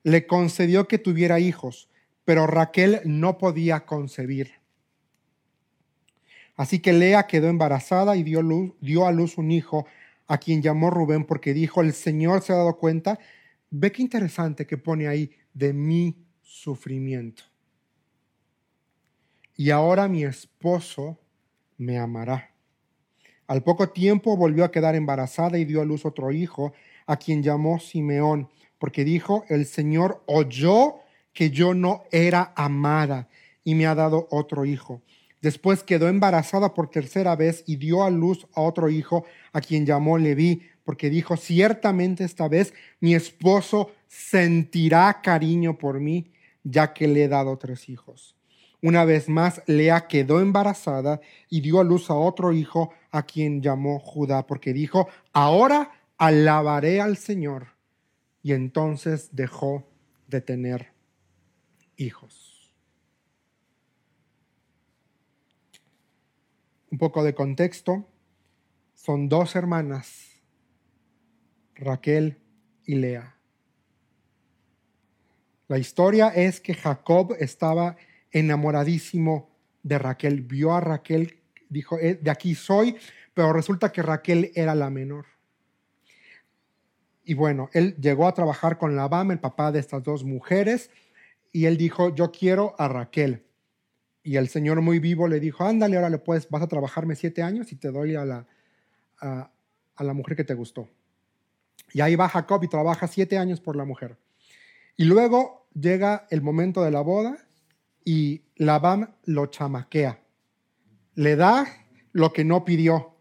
[0.02, 1.88] le concedió que tuviera hijos,
[2.24, 4.63] pero Raquel no podía concebir.
[6.56, 8.42] Así que Lea quedó embarazada y dio,
[8.80, 9.86] dio a luz un hijo
[10.26, 13.18] a quien llamó Rubén porque dijo, el Señor se ha dado cuenta.
[13.70, 17.42] Ve qué interesante que pone ahí de mi sufrimiento.
[19.56, 21.18] Y ahora mi esposo
[21.76, 22.50] me amará.
[23.46, 26.72] Al poco tiempo volvió a quedar embarazada y dio a luz otro hijo,
[27.06, 30.96] a quien llamó Simeón, porque dijo, el Señor oyó
[31.32, 33.28] que yo no era amada
[33.62, 35.02] y me ha dado otro hijo.
[35.44, 39.84] Después quedó embarazada por tercera vez y dio a luz a otro hijo, a quien
[39.84, 47.06] llamó Leví, porque dijo, ciertamente esta vez mi esposo sentirá cariño por mí, ya que
[47.06, 48.34] le he dado tres hijos.
[48.80, 53.60] Una vez más, Lea quedó embarazada y dio a luz a otro hijo a quien
[53.60, 57.66] llamó Judá, porque dijo, ahora alabaré al Señor.
[58.42, 59.86] Y entonces dejó
[60.26, 60.94] de tener
[61.98, 62.43] hijos.
[66.94, 68.08] Un poco de contexto.
[68.94, 70.40] Son dos hermanas,
[71.74, 72.38] Raquel
[72.84, 73.36] y Lea.
[75.66, 77.96] La historia es que Jacob estaba
[78.30, 79.50] enamoradísimo
[79.82, 80.42] de Raquel.
[80.42, 82.96] Vio a Raquel, dijo, eh, de aquí soy,
[83.34, 85.26] pero resulta que Raquel era la menor.
[87.24, 90.92] Y bueno, él llegó a trabajar con Labán, el papá de estas dos mujeres,
[91.50, 93.44] y él dijo, yo quiero a Raquel.
[94.26, 97.42] Y el Señor muy vivo le dijo, ándale, ahora le puedes, vas a trabajarme siete
[97.42, 98.46] años y te doy a la,
[99.20, 99.50] a,
[100.02, 100.88] la mujer que te gustó.
[101.92, 104.16] Y ahí va Jacob y trabaja siete años por la mujer.
[104.96, 107.36] Y luego llega el momento de la boda
[108.02, 110.20] y Labán lo chamaquea.
[111.14, 111.66] Le da
[112.12, 113.14] lo que no pidió.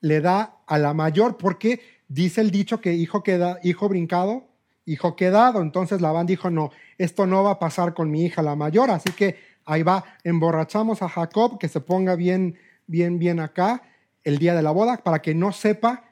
[0.00, 4.46] Le da a la mayor porque dice el dicho que hijo queda, hijo brincado,
[4.86, 5.60] hijo quedado.
[5.62, 8.90] Entonces Labán dijo, no, esto no va a pasar con mi hija la mayor.
[8.90, 13.82] Así que ahí va, emborrachamos a Jacob, que se ponga bien, bien, bien acá
[14.24, 16.04] el día de la boda para que no sepa.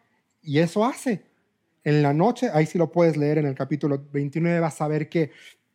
[0.42, 1.24] Y eso hace.
[1.82, 5.08] En la noche, ahí sí lo puedes leer en el capítulo 29, vas a ver
[5.08, 5.30] que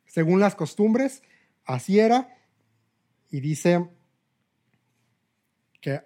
[0.05, 1.23] según las costumbres,
[1.65, 2.35] Así era.
[3.29, 3.87] Y dice
[5.79, 6.01] que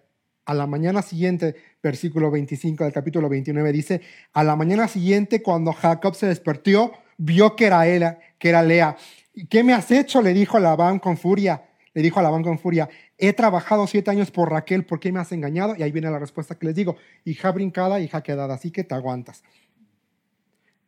[0.46, 4.02] a la mañana siguiente, versículo 25 del capítulo 29, dice,
[4.34, 8.06] a la mañana siguiente cuando Jacob se despertó, vio que era él,
[8.38, 8.96] que era Lea.
[9.36, 10.22] ¿Y qué me has hecho?
[10.22, 11.66] Le dijo Labán con furia.
[11.94, 15.20] Le dijo a Labán con furia, he trabajado siete años por Raquel, ¿por qué me
[15.20, 15.76] has engañado?
[15.78, 18.94] Y ahí viene la respuesta que les digo, hija brincada, hija quedada, así que te
[18.94, 19.44] aguantas.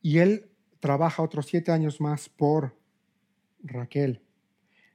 [0.02, 0.50] Y él
[0.82, 2.76] trabaja otros siete años más por
[3.64, 4.22] Raquel.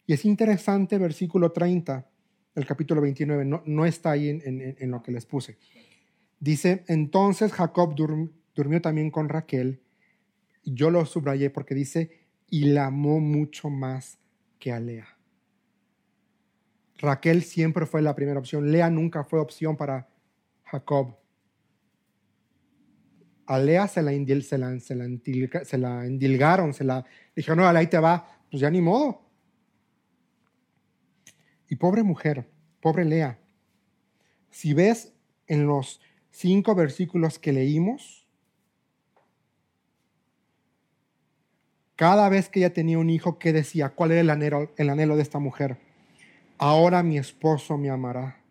[0.06, 2.06] Y es interesante, versículo 30
[2.54, 5.56] del capítulo 29, no, no está ahí en, lo que les puse.
[6.38, 9.80] Dice, entonces Jacob durmió también con Raquel,
[10.62, 12.21] yo lo subrayé porque dice,
[12.52, 14.18] y la amó mucho más
[14.58, 15.08] que a Lea.
[16.98, 18.70] Raquel siempre fue la primera opción.
[18.70, 20.10] Lea nunca fue opción para
[20.64, 21.16] Jacob.
[23.46, 28.60] A Lea se la, la, se la, se la dijeron, no, ahí te va, pues
[28.60, 29.22] ya ni modo.
[31.68, 32.50] Y pobre mujer,
[32.82, 33.40] pobre Lea,
[34.50, 35.14] si ves
[35.46, 38.21] en los cinco versículos que leímos,
[42.02, 43.90] cada vez que ella tenía un hijo, ¿qué decía?
[43.90, 45.76] ¿Cuál era el anhelo, el anhelo de esta mujer?
[46.58, 48.42] Ahora mi esposo me amará.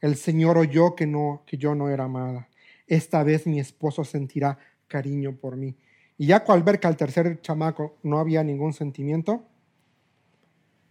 [0.00, 2.48] El Señor oyó que, no, que yo no era amada.
[2.86, 4.56] Esta vez mi esposo sentirá
[4.88, 5.76] cariño por mí.
[6.16, 9.44] Y ya al ver que al tercer chamaco no había ningún sentimiento,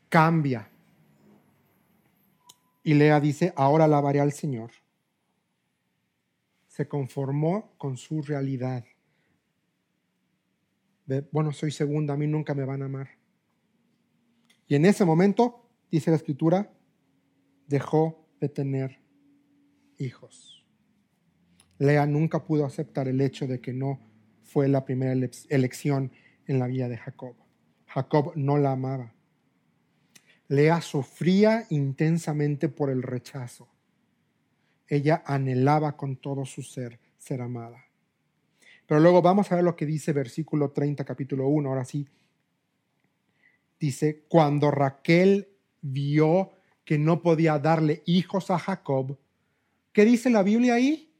[0.07, 0.69] cambia.
[2.83, 4.69] Y Lea dice, ahora alabaré al Señor.
[6.67, 8.85] Se conformó con su realidad.
[11.31, 13.09] Bueno, soy segunda, a mí nunca me van a amar.
[14.67, 16.71] Y en ese momento, dice la escritura,
[17.67, 18.99] dejó de tener
[19.97, 20.65] hijos.
[21.79, 23.99] Lea nunca pudo aceptar el hecho de que no
[24.43, 25.13] fue la primera
[25.49, 26.11] elección
[26.45, 27.35] en la vida de Jacob.
[27.87, 29.13] Jacob no la amaba.
[30.47, 33.69] Lea sufría intensamente por el rechazo.
[34.87, 37.88] Ella anhelaba con todo su ser ser amada.
[38.89, 42.07] Pero luego vamos a ver lo que dice versículo 30, capítulo 1, ahora sí.
[43.79, 45.47] Dice, cuando Raquel
[45.79, 46.49] vio
[46.83, 49.15] que no podía darle hijos a Jacob,
[49.93, 51.13] ¿qué dice la Biblia ahí?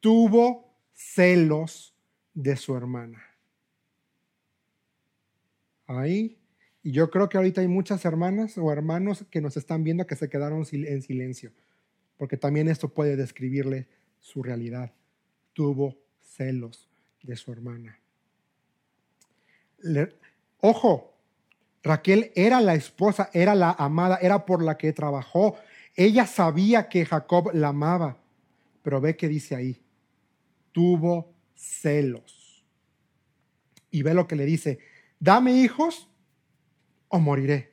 [0.00, 1.94] Tuvo celos
[2.32, 3.22] de su hermana.
[5.84, 6.38] Ahí
[6.82, 10.16] y yo creo que ahorita hay muchas hermanas o hermanos que nos están viendo que
[10.16, 11.52] se quedaron en silencio,
[12.16, 13.86] porque también esto puede describirle
[14.18, 14.94] su realidad.
[15.52, 16.88] Tuvo celos
[17.22, 17.98] de su hermana.
[20.60, 21.12] ojo,
[21.82, 25.56] Raquel era la esposa, era la amada, era por la que trabajó.
[25.96, 28.18] Ella sabía que Jacob la amaba,
[28.82, 29.82] pero ve que dice ahí,
[30.70, 32.64] tuvo celos.
[33.90, 34.78] Y ve lo que le dice,
[35.18, 36.08] dame hijos
[37.08, 37.72] o moriré.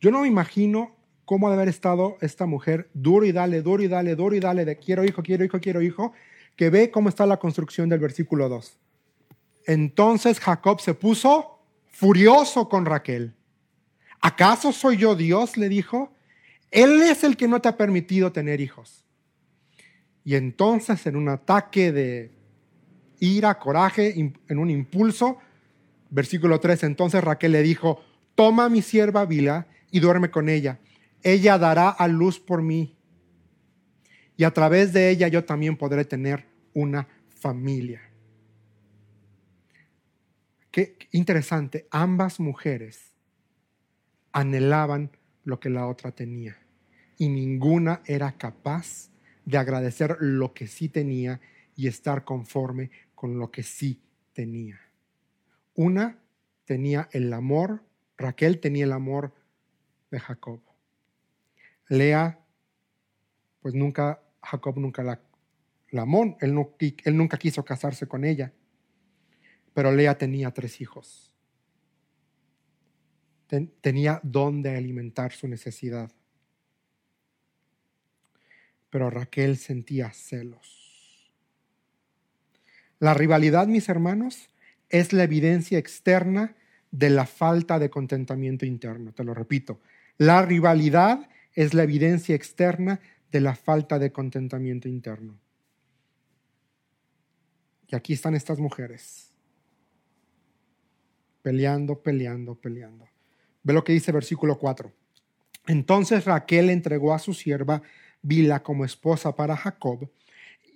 [0.00, 3.88] Yo no me imagino cómo debe haber estado esta mujer duro y dale, duro y
[3.88, 6.12] dale, duro y dale, de quiero hijo, quiero hijo, quiero hijo,
[6.58, 8.76] que ve cómo está la construcción del versículo 2.
[9.68, 13.36] Entonces Jacob se puso furioso con Raquel.
[14.20, 15.56] ¿Acaso soy yo Dios?
[15.56, 16.12] le dijo.
[16.72, 19.04] Él es el que no te ha permitido tener hijos.
[20.24, 22.32] Y entonces en un ataque de
[23.20, 25.38] ira, coraje, en un impulso,
[26.10, 28.02] versículo 3, entonces Raquel le dijo,
[28.34, 30.80] toma mi sierva Bila y duerme con ella.
[31.22, 32.97] Ella dará a luz por mí.
[34.38, 38.00] Y a través de ella yo también podré tener una familia.
[40.70, 41.86] Qué interesante.
[41.90, 43.12] Ambas mujeres
[44.32, 45.10] anhelaban
[45.44, 46.56] lo que la otra tenía.
[47.18, 49.10] Y ninguna era capaz
[49.44, 51.42] de agradecer lo que sí tenía
[51.76, 54.00] y estar conforme con lo que sí
[54.32, 54.80] tenía.
[55.74, 56.18] Una
[56.64, 57.82] tenía el amor
[58.18, 59.32] Raquel tenía el amor
[60.10, 60.60] de Jacob.
[61.88, 62.44] Lea,
[63.60, 65.20] pues nunca, Jacob nunca la,
[66.00, 66.54] amó, él,
[67.16, 68.52] nunca quiso casarse con ella,
[69.74, 71.32] pero Lea tenía tres hijos.
[73.80, 76.10] tenía dónde alimentar su necesidad.
[78.90, 81.32] Pero Raquel sentía celos.
[82.98, 84.48] La rivalidad, mis hermanos,
[84.88, 86.56] es la evidencia externa
[86.90, 89.12] de la falta de contentamiento interno.
[89.12, 89.80] Te lo repito,
[90.16, 95.38] la rivalidad es la evidencia externa de la falta de contentamiento interno.
[97.86, 99.32] Y aquí están estas mujeres,
[101.42, 103.08] peleando, peleando, peleando.
[103.62, 104.92] Ve lo que dice versículo 4.
[105.66, 107.82] Entonces Raquel entregó a su sierva
[108.20, 110.10] Bila como esposa para Jacob,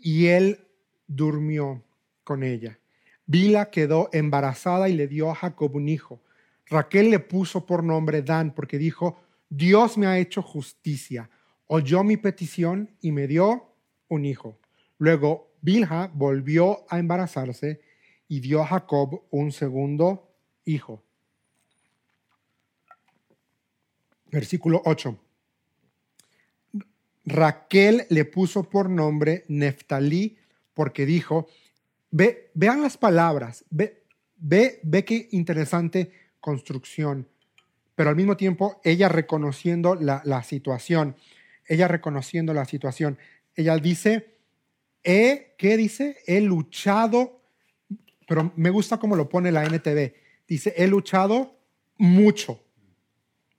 [0.01, 0.67] y él
[1.07, 1.83] durmió
[2.25, 2.79] con ella.
[3.27, 6.23] Bila quedó embarazada y le dio a Jacob un hijo.
[6.67, 11.31] Raquel le puso por nombre Dan porque dijo, Dios me ha hecho justicia,
[11.67, 13.75] oyó mi petición y me dio
[14.09, 14.59] un hijo.
[14.99, 17.81] Luego Bilha volvió a embarazarse
[18.29, 20.31] y dio a Jacob un segundo
[20.65, 21.03] hijo.
[24.31, 25.19] Versículo 8.
[27.25, 30.39] Raquel le puso por nombre Neftalí
[30.75, 31.47] porque dijo,
[32.15, 34.05] Ve, vean las palabras, ve,
[34.37, 37.27] ve, ve qué interesante construcción,
[37.95, 41.17] pero al mismo tiempo ella reconociendo la, situación,
[41.67, 43.19] ella reconociendo la situación.
[43.55, 44.39] Ella dice,
[45.03, 46.19] he, ¿qué dice?
[46.27, 47.43] He luchado,
[48.27, 50.15] pero me gusta cómo lo pone la NTV.
[50.47, 51.59] Dice, he luchado
[51.99, 52.65] mucho,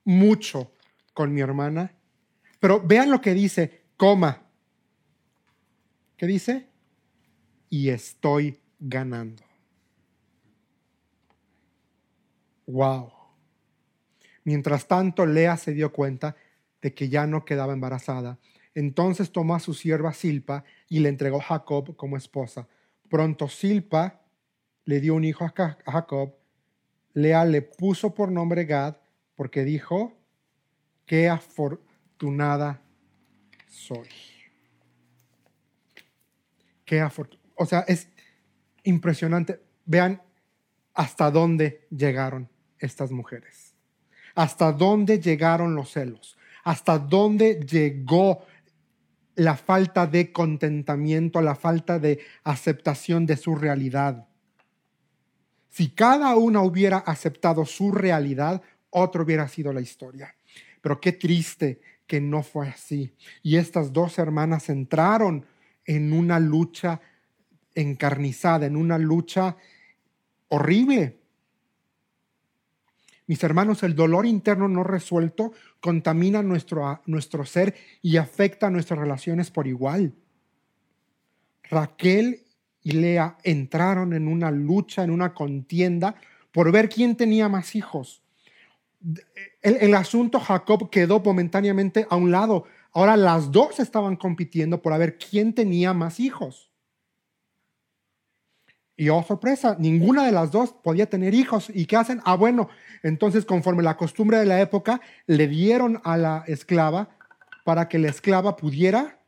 [0.04, 0.70] mucho.
[1.12, 1.94] con mi hermana.
[2.58, 4.42] Pero vean lo que dice, coma.
[6.16, 6.66] ¿Qué dice?
[7.70, 9.44] Y estoy ganando.
[12.66, 13.12] Wow.
[14.44, 16.36] Mientras tanto, Lea se dio cuenta
[16.84, 18.38] de que ya no quedaba embarazada.
[18.74, 22.68] Entonces tomó a su sierva Silpa y le entregó a Jacob como esposa.
[23.08, 24.20] Pronto Silpa
[24.84, 25.54] le dio un hijo a
[25.86, 26.34] Jacob.
[27.14, 28.96] Lea le puso por nombre Gad
[29.34, 30.12] porque dijo,
[31.06, 32.82] qué afortunada
[33.66, 34.10] soy.
[36.84, 37.48] Qué afortunada.
[37.54, 38.08] O sea, es
[38.82, 39.58] impresionante.
[39.86, 40.20] Vean
[40.92, 43.72] hasta dónde llegaron estas mujeres.
[44.34, 46.36] Hasta dónde llegaron los celos.
[46.64, 48.44] Hasta dónde llegó
[49.36, 54.26] la falta de contentamiento, la falta de aceptación de su realidad.
[55.70, 60.34] Si cada una hubiera aceptado su realidad, otro hubiera sido la historia.
[60.80, 63.12] Pero qué triste que no fue así.
[63.42, 65.46] Y estas dos hermanas entraron
[65.84, 67.00] en una lucha
[67.74, 69.56] encarnizada, en una lucha
[70.48, 71.18] horrible.
[73.26, 75.52] Mis hermanos, el dolor interno no resuelto
[75.84, 80.14] contamina nuestro, nuestro ser y afecta nuestras relaciones por igual.
[81.64, 82.40] Raquel
[82.82, 86.14] y Lea entraron en una lucha, en una contienda
[86.52, 88.22] por ver quién tenía más hijos.
[89.60, 92.64] El, el, asunto Jacob quedó momentáneamente a un lado.
[92.94, 96.70] Ahora las dos estaban compitiendo por ver quién tenía más hijos.
[98.96, 101.70] Y oh sorpresa, ninguna de las dos podía tener hijos.
[101.74, 102.20] ¿Y qué hacen?
[102.24, 102.68] Ah, bueno,
[103.02, 107.16] entonces conforme la costumbre de la época, le dieron a la esclava
[107.64, 109.18] para que la esclava pudiera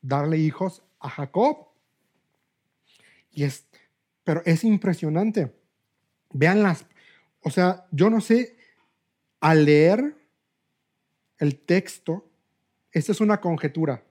[0.00, 1.68] darle hijos a Jacob.
[3.32, 3.66] Y es,
[4.22, 5.52] pero es impresionante.
[6.30, 6.86] Vean las,
[7.40, 8.56] o sea, yo no sé,
[9.40, 10.16] al leer
[11.38, 12.30] el texto,
[12.92, 14.04] esta es una conjetura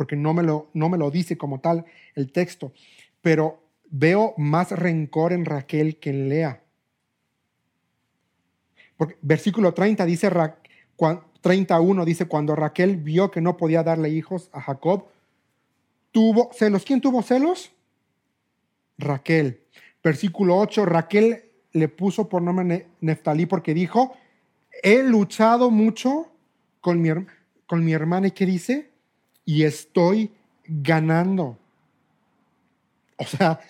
[0.00, 1.84] porque no me lo, no me lo dice como tal
[2.14, 2.72] el texto,
[3.20, 6.64] pero veo más rencor en Raquel que en Lea.
[9.20, 10.30] Versículo 30 dice,
[11.42, 15.04] 31 dice, cuando Raquel vio que no podía darle hijos a Jacob,
[16.12, 16.86] tuvo celos.
[16.86, 17.70] ¿Quién tuvo celos?
[18.96, 19.64] Raquel.
[20.02, 24.16] Versículo 8, Raquel le puso por nombre Neftalí porque dijo,
[24.82, 26.32] he luchado mucho
[26.80, 27.10] con mi,
[27.66, 28.28] con mi hermana.
[28.28, 28.89] ¿Y qué dice?
[29.44, 30.32] Y estoy
[30.64, 31.58] ganando.
[33.16, 33.60] O sea,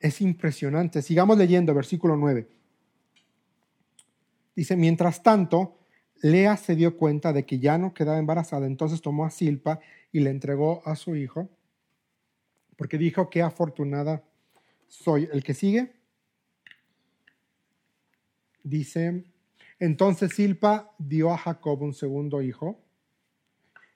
[0.00, 1.02] es impresionante.
[1.02, 2.48] Sigamos leyendo, versículo 9.
[4.54, 5.78] Dice, mientras tanto,
[6.20, 9.80] Lea se dio cuenta de que ya no quedaba embarazada, entonces tomó a Silpa
[10.12, 11.48] y le entregó a su hijo,
[12.76, 14.22] porque dijo, qué afortunada
[14.88, 15.28] soy.
[15.32, 15.92] El que sigue
[18.62, 19.24] dice,
[19.78, 22.81] entonces Silpa dio a Jacob un segundo hijo,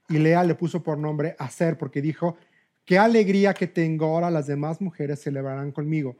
[0.08, 2.36] y Lea le puso por nombre Aser porque dijo,
[2.84, 6.16] qué alegría que tengo ahora las demás mujeres celebrarán conmigo.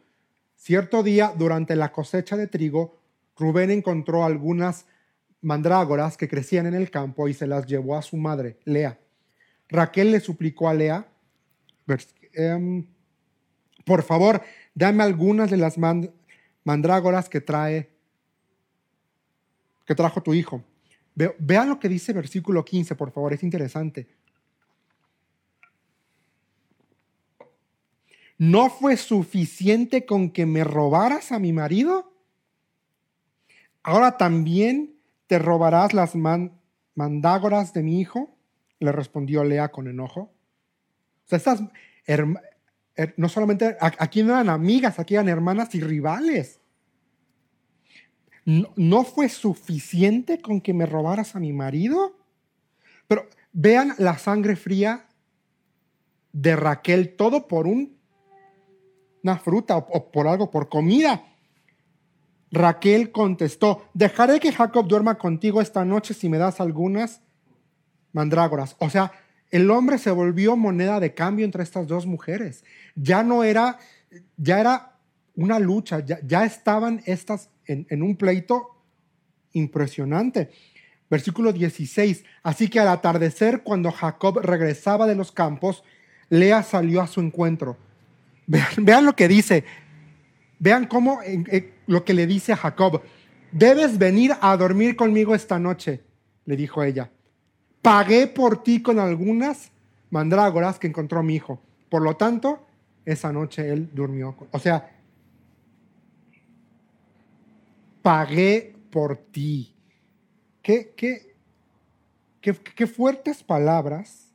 [0.57, 2.99] Cierto día, durante la cosecha de trigo,
[3.37, 4.87] Rubén encontró algunas
[5.43, 8.99] mandrágoras que crecían en el campo y se las llevó a su madre, Lea.
[9.69, 11.07] Raquel le suplicó a Lea,
[12.33, 12.87] em,
[13.85, 14.43] por favor,
[14.75, 15.77] dame algunas de las
[16.65, 17.91] mandrágoras que trae,
[19.85, 20.65] que trajo tu hijo.
[21.17, 24.07] Vean lo que dice versículo 15, por favor, es interesante.
[28.39, 32.13] ¿No fue suficiente con que me robaras a mi marido?
[33.83, 34.95] Ahora también
[35.27, 36.15] te robarás las
[36.95, 38.37] mandágoras de mi hijo,
[38.79, 40.21] le respondió Lea con enojo.
[40.21, 41.63] O sea, estas
[43.17, 46.61] no solamente aquí no eran amigas, aquí eran hermanas y rivales.
[48.47, 52.17] ¿No fue suficiente con que me robaras a mi marido?
[53.09, 55.07] Pero vean la sangre fría
[56.33, 57.99] de Raquel, todo por un,
[59.23, 61.25] una fruta o, por algo, por comida.
[62.53, 67.23] Raquel contestó, dejaré que Jacob duerma contigo esta noche si me das algunas
[68.13, 68.77] mandrágoras.
[68.79, 69.11] O sea,
[69.51, 72.65] el hombre se volvió moneda de cambio entre estas dos mujeres.
[72.95, 73.79] Ya no era,
[74.37, 74.99] ya era
[75.35, 78.77] una lucha, ya, ya estaban estas en, un pleito
[79.53, 80.51] impresionante.
[81.09, 82.25] Versículo 16.
[82.43, 85.85] Así que al atardecer, cuando Jacob regresaba de los campos,
[86.29, 87.77] Lea salió a su encuentro.
[88.47, 89.65] Vean, lo que dice.
[90.59, 91.21] Vean cómo
[91.87, 93.03] lo que le dice a Jacob.
[93.53, 96.03] Debes venir a dormir conmigo esta noche,
[96.45, 97.11] le dijo ella.
[97.83, 99.71] Pagué por ti con algunas
[100.11, 101.61] mandrágoras que encontró mi hijo.
[101.89, 102.67] Por lo tanto,
[103.05, 104.35] esa noche él durmió.
[104.51, 104.96] O sea,
[108.07, 109.75] pagué por ti.
[110.63, 111.35] qué, qué,
[112.41, 114.33] qué, fuertes palabras.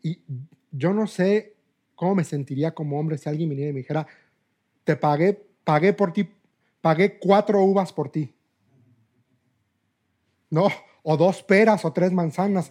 [0.00, 0.22] Y
[0.70, 1.56] yo no sé
[1.96, 4.06] cómo me sentiría como hombre si alguien viniera y me dijera,
[4.84, 6.28] te pagué, pagué por ti,
[6.80, 8.32] pagué cuatro uvas por ti.
[10.50, 10.68] No,
[11.02, 12.70] o dos peras o tres manzanas.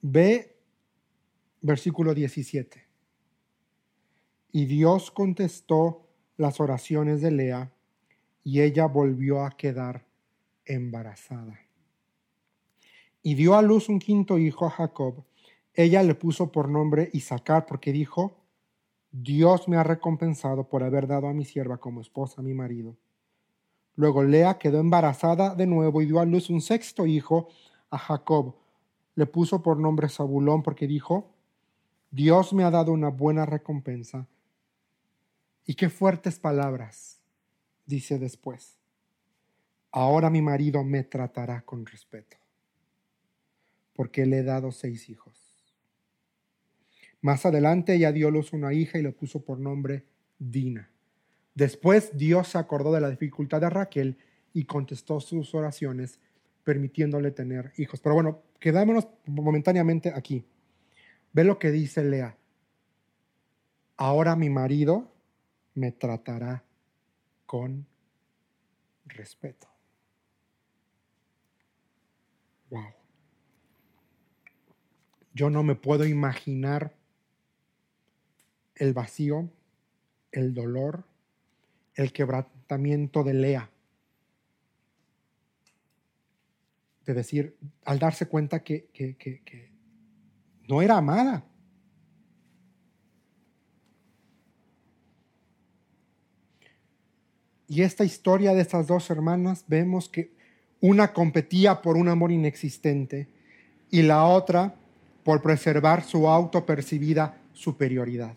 [0.00, 0.55] Ve
[1.60, 2.86] versículo 17.
[4.52, 7.72] Y Dios contestó las oraciones de Lea
[8.44, 10.06] y ella volvió a quedar
[10.64, 11.60] embarazada.
[13.22, 15.24] Y dio a luz un quinto hijo a Jacob.
[15.74, 18.36] Ella le puso por nombre Isaacar porque dijo,
[19.10, 22.96] Dios me ha recompensado por haber dado a mi sierva como esposa a mi marido.
[23.94, 27.48] Luego Lea quedó embarazada de nuevo y dio a luz un sexto hijo
[27.90, 28.54] a Jacob.
[29.14, 31.32] Le puso por nombre Zabulón porque dijo,
[32.10, 34.26] Dios me ha dado una buena recompensa.
[35.64, 37.20] Y qué fuertes palabras,
[37.86, 38.78] dice después.
[39.90, 42.36] Ahora mi marido me tratará con respeto,
[43.94, 45.34] porque le he dado seis hijos.
[47.20, 50.04] Más adelante ella dio luz una hija y le puso por nombre
[50.38, 50.90] Dina.
[51.54, 54.18] Después Dios se acordó de la dificultad de Raquel
[54.52, 56.20] y contestó sus oraciones,
[56.62, 58.00] permitiéndole tener hijos.
[58.00, 60.44] Pero bueno, quedámonos momentáneamente aquí.
[61.36, 62.34] Ve lo que dice Lea.
[63.98, 65.12] Ahora mi marido
[65.74, 66.64] me tratará
[67.44, 67.86] con
[69.04, 69.68] respeto.
[72.70, 72.86] Wow.
[75.34, 76.96] Yo no me puedo imaginar
[78.74, 79.50] el vacío,
[80.32, 81.04] el dolor,
[81.96, 83.70] el quebrantamiento de Lea.
[87.04, 89.75] De decir, al darse cuenta que, que,
[90.68, 91.44] no era amada.
[97.68, 100.32] Y esta historia de estas dos hermanas vemos que
[100.80, 103.28] una competía por un amor inexistente
[103.90, 104.74] y la otra
[105.24, 108.36] por preservar su autopercibida superioridad.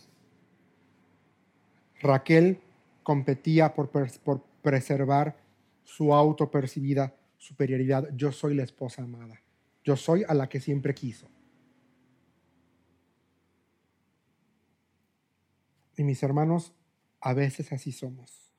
[2.01, 2.59] Raquel
[3.03, 5.35] competía por, por preservar
[5.83, 8.09] su autopercibida superioridad.
[8.15, 9.41] Yo soy la esposa amada.
[9.83, 11.27] Yo soy a la que siempre quiso.
[15.99, 16.73] Y mis hermanos,
[17.21, 18.51] a veces así somos.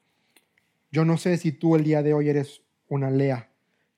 [0.93, 3.51] Yo no sé si tú el día de hoy eres una Lea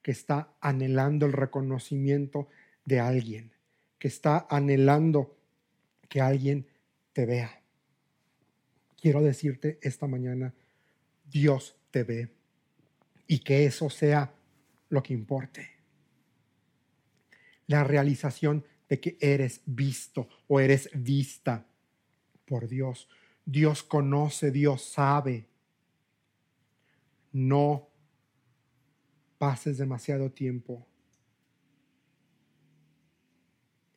[0.03, 2.49] que está anhelando el reconocimiento
[2.85, 3.53] de alguien,
[3.99, 5.37] que está anhelando
[6.09, 6.67] que alguien
[7.13, 7.63] te vea
[9.03, 10.55] quiero decirte esta mañana,
[11.29, 12.29] Dios te ve
[13.27, 14.33] y que eso sea
[14.91, 15.69] lo que importe.
[17.67, 21.67] La realización de que eres visto o eres vista
[22.45, 23.09] por Dios.
[23.45, 25.47] Dios conoce, Dios sabe.
[27.33, 27.89] No
[29.39, 30.87] pases demasiado tiempo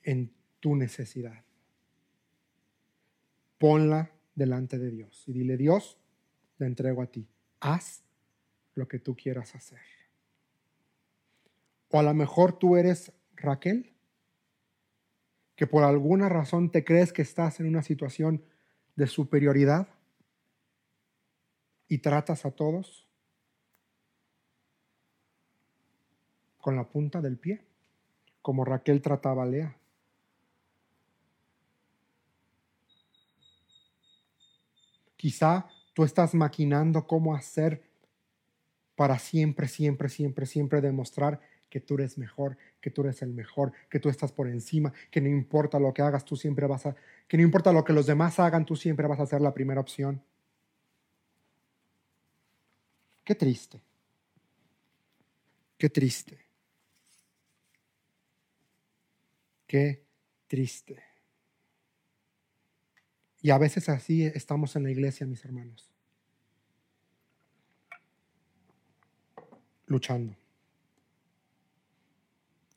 [0.04, 1.44] en tu necesidad.
[3.58, 6.00] Ponla delante de Dios y dile, Dios,
[6.58, 7.28] le entrego a ti,
[7.60, 8.04] haz
[8.76, 9.80] lo que tú quieras hacer.
[11.90, 13.94] O a lo mejor tú eres Raquel,
[15.56, 18.44] que por alguna razón te crees que estás en una situación
[18.96, 19.88] de superioridad
[21.88, 23.06] y tratas a todos
[26.58, 27.62] con la punta del pie,
[28.42, 29.78] como Raquel trataba a Lea.
[35.16, 37.84] Quizá tú estás maquinando cómo hacer
[38.96, 41.40] para siempre, siempre, siempre, siempre demostrar
[41.76, 45.20] que tú eres mejor, que tú eres el mejor, que tú estás por encima, que
[45.20, 46.96] no importa lo que hagas, tú siempre vas a,
[47.28, 49.82] que no importa lo que los demás hagan, tú siempre vas a ser la primera
[49.82, 50.24] opción.
[53.26, 53.82] Qué triste.
[55.78, 56.46] Qué triste.
[59.68, 60.06] Qué
[60.48, 61.04] triste.
[63.42, 65.92] Y a veces así estamos en la iglesia, mis hermanos.
[69.88, 70.45] Luchando.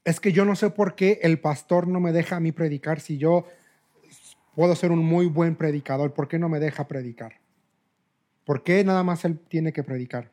[0.09, 2.99] Es que yo no sé por qué el pastor no me deja a mí predicar
[2.99, 3.47] si yo
[4.55, 6.15] puedo ser un muy buen predicador.
[6.15, 7.35] ¿Por qué no me deja predicar?
[8.47, 10.33] ¿Por qué nada más él tiene que predicar?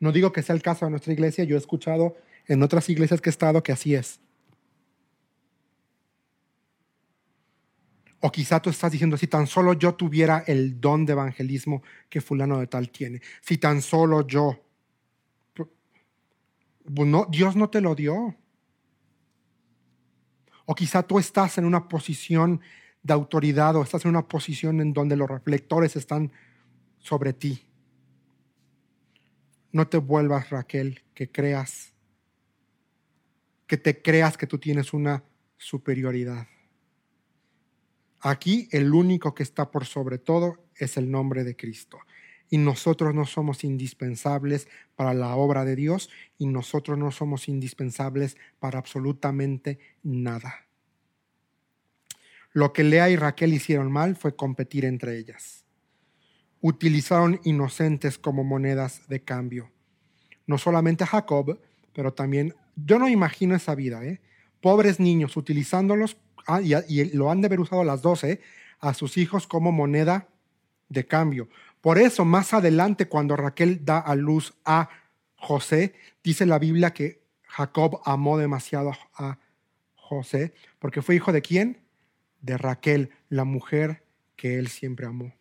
[0.00, 2.16] No digo que sea el caso de nuestra iglesia, yo he escuchado
[2.48, 4.18] en otras iglesias que he estado que así es.
[8.18, 12.20] O quizá tú estás diciendo, si tan solo yo tuviera el don de evangelismo que
[12.20, 14.65] fulano de tal tiene, si tan solo yo,
[16.94, 18.36] pues Dios no te lo dio.
[20.64, 22.60] O quizá tú estás en una posición
[23.02, 26.32] de autoridad o estás en una posición en donde los reflectores están
[26.98, 27.64] sobre ti.
[29.70, 31.92] No te vuelvas, Raquel, que creas,
[33.66, 35.22] que te creas que tú tienes una
[35.56, 36.48] superioridad.
[38.20, 41.98] Aquí el único que está por sobre todo es el nombre de Cristo.
[42.48, 48.36] Y nosotros no somos indispensables para la obra de Dios y nosotros no somos indispensables
[48.58, 50.66] para absolutamente nada.
[52.52, 55.64] Lo que Lea y Raquel hicieron mal fue competir entre ellas.
[56.60, 59.70] Utilizaron inocentes como monedas de cambio.
[60.46, 61.60] No solamente Jacob,
[61.92, 64.20] pero también, yo no imagino esa vida, ¿eh?
[64.60, 66.16] pobres niños utilizándolos,
[66.46, 68.40] ah, y, lo han de haber usado las doce,
[68.80, 70.28] a sus hijos como moneda
[70.88, 71.48] de cambio.
[71.86, 74.88] Por eso, más adelante, cuando Raquel da a luz a
[75.36, 79.38] José, dice la Biblia que Jacob amó demasiado a
[79.94, 81.86] José, porque fue hijo de quién?
[82.40, 84.02] De Raquel, la mujer
[84.34, 85.32] que él siempre amó.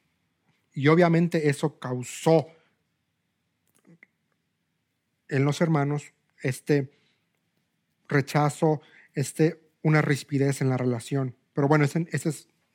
[0.71, 2.45] Y obviamente eso causó
[5.27, 6.91] en los hermanos este
[8.07, 8.81] rechazo,
[9.15, 11.35] este, una rispidez en la relación.
[11.53, 12.05] Pero bueno, ese,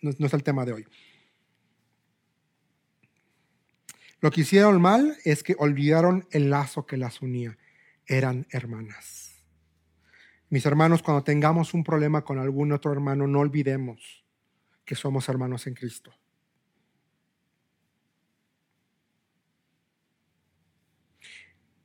[0.00, 0.86] no es el tema de hoy.
[4.20, 7.56] Lo que hicieron mal es que olvidaron el lazo que las unía.
[8.06, 9.30] Eran hermanas.
[10.50, 14.24] Mis hermanos, cuando tengamos un problema con algún otro hermano, no olvidemos
[14.84, 16.12] que somos hermanos en Cristo.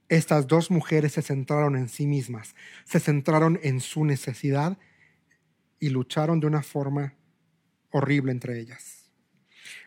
[0.10, 4.78] Estas dos mujeres se centraron en sí mismas, se centraron en su necesidad
[5.80, 7.16] y lucharon de una forma
[7.92, 9.10] horrible entre ellas.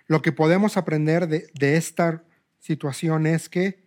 [0.07, 2.25] Lo que podemos aprender de, de esta
[2.59, 3.85] situación es que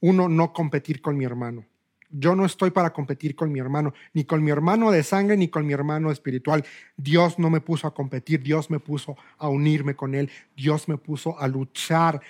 [0.00, 1.64] uno no competir con mi hermano.
[2.08, 5.48] Yo no estoy para competir con mi hermano, ni con mi hermano de sangre, ni
[5.48, 6.64] con mi hermano espiritual.
[6.96, 10.98] Dios no me puso a competir, Dios me puso a unirme con Él, Dios me
[10.98, 12.20] puso a luchar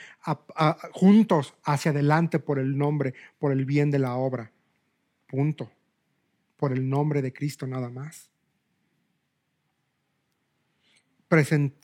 [0.92, 4.50] juntos hacia adelante por el nombre, por el bien de la obra.
[5.26, 5.70] Punto.
[6.56, 8.30] Por el nombre de Cristo nada más.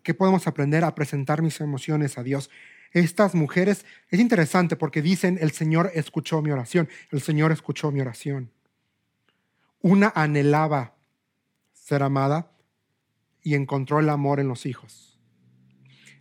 [0.02, 0.82] ¿Qué podemos aprender?
[0.82, 2.48] A presentar mis emociones a Dios
[2.92, 8.00] estas mujeres, es interesante porque dicen, el Señor escuchó mi oración, el Señor escuchó mi
[8.00, 8.50] oración.
[9.80, 10.96] Una anhelaba
[11.72, 12.52] ser amada
[13.42, 15.18] y encontró el amor en los hijos.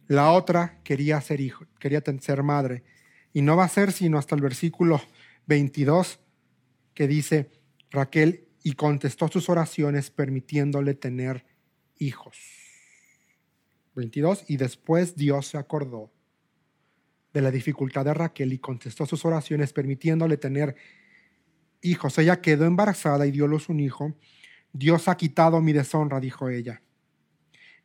[0.07, 2.83] La otra quería ser hijo, quería ser madre.
[3.33, 5.01] Y no va a ser sino hasta el versículo
[5.45, 6.19] 22
[6.93, 7.51] que dice,
[7.91, 11.45] Raquel y contestó sus oraciones permitiéndole tener
[11.97, 12.37] hijos.
[13.95, 16.11] 22, y después Dios se acordó
[17.33, 20.75] de la dificultad de Raquel y contestó sus oraciones permitiéndole tener
[21.81, 22.17] hijos.
[22.17, 24.13] Ella quedó embarazada y dio luz un hijo.
[24.73, 26.81] Dios ha quitado mi deshonra, dijo ella.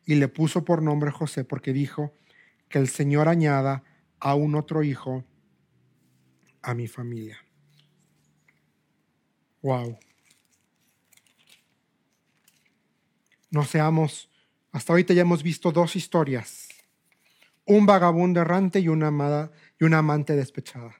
[0.05, 2.13] Y le puso por nombre José porque dijo
[2.69, 3.83] que el Señor añada
[4.19, 5.25] a un otro hijo
[6.61, 7.37] a mi familia.
[9.61, 9.97] Wow.
[13.49, 14.29] No seamos,
[14.71, 16.66] hasta ahorita ya hemos visto dos historias
[17.67, 20.95] un vagabundo errante y una, amada, y una amante despechada.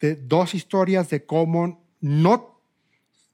[0.00, 2.60] De dos historias de cómo no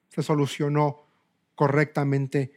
[0.08, 1.06] se solucionó
[1.54, 2.52] correctamente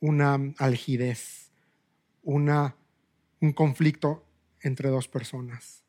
[0.00, 1.50] una algidez,
[2.22, 2.76] una,
[3.40, 4.24] un conflicto
[4.60, 5.82] entre dos personas.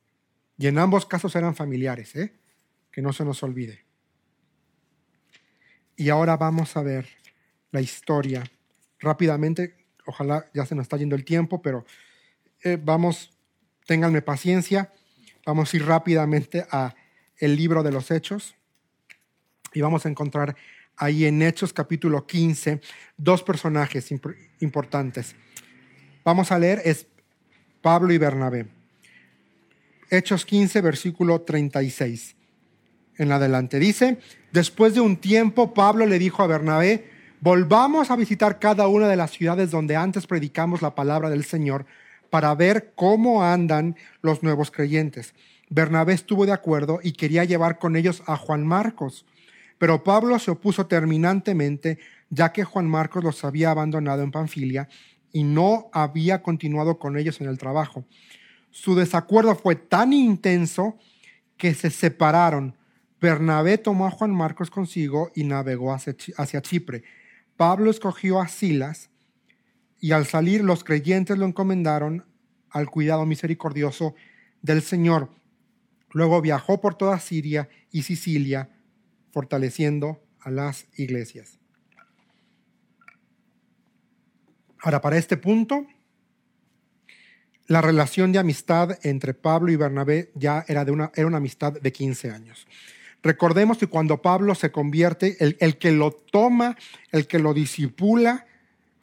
[0.57, 2.33] Y en ambos casos eran familiares, ¿eh?
[2.91, 3.85] que no se nos olvide.
[5.95, 7.07] Y ahora vamos a ver
[7.71, 8.43] la historia
[8.99, 9.85] rápidamente.
[10.05, 11.85] Ojalá ya se nos está yendo el tiempo, pero
[12.63, 13.31] eh, vamos,
[13.85, 14.91] ténganme paciencia,
[15.45, 16.95] vamos a ir rápidamente a
[17.37, 18.55] el libro de los Hechos
[19.73, 20.55] y vamos a encontrar
[20.95, 22.81] ahí en Hechos capítulo 15
[23.15, 24.09] dos personajes
[24.59, 25.35] importantes.
[26.23, 27.07] Vamos a leer es
[27.81, 28.67] Pablo y Bernabé.
[30.09, 32.35] Hechos 15 versículo 36
[33.17, 33.79] en adelante.
[33.79, 34.17] Dice,
[34.51, 39.15] después de un tiempo Pablo le dijo a Bernabé, volvamos a visitar cada una de
[39.15, 41.85] las ciudades donde antes predicamos la palabra del Señor
[42.29, 45.33] para ver cómo andan los nuevos creyentes.
[45.69, 49.25] Bernabé estuvo de acuerdo y quería llevar con ellos a Juan Marcos,
[49.77, 51.99] pero Pablo se opuso terminantemente,
[52.29, 54.87] ya que Juan Marcos los había abandonado en Panfilia
[55.31, 58.05] y no había continuado con ellos en el trabajo.
[58.71, 60.97] Su desacuerdo fue tan intenso
[61.57, 62.75] que se separaron.
[63.19, 67.03] Bernabé tomó a Juan Marcos consigo y navegó hacia Chipre.
[67.55, 69.09] Pablo escogió a Silas,
[69.99, 72.25] y al salir los creyentes lo encomendaron
[72.69, 74.15] al cuidado misericordioso
[74.61, 75.31] del Señor.
[76.11, 78.69] Luego viajó por toda Siria y Sicilia,
[79.31, 81.59] fortaleciendo a las iglesias.
[84.81, 85.85] Ahora, para este punto,
[87.67, 91.73] la relación de amistad entre Pablo y Bernabé ya era, de una, era una amistad
[91.73, 92.67] de 15 años.
[93.23, 96.77] Recordemos que cuando Pablo se convierte, el, el que lo toma,
[97.11, 98.45] el que lo disipula,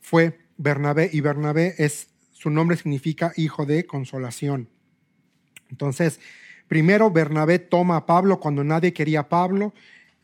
[0.01, 4.69] fue Bernabé, y Bernabé es, su nombre significa hijo de consolación.
[5.71, 6.21] Entonces,
[6.69, 9.75] primero Bernabé toma a Pablo cuando nadie quería a Pablo,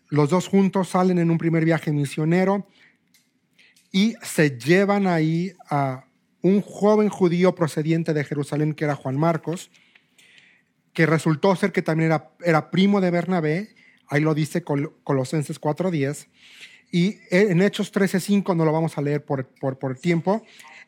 [0.09, 2.67] los dos juntos salen en un primer viaje misionero
[3.93, 6.05] y se llevan ahí a
[6.43, 9.71] un joven judío procediente de Jerusalén que era Juan Marcos,
[10.93, 13.75] que resultó ser que también era, era primo de Bernabé,
[14.09, 16.27] ahí lo dice Colosenses 4.10,
[16.91, 20.43] y en Hechos 13.5 no lo vamos a leer por, por, por tiempo,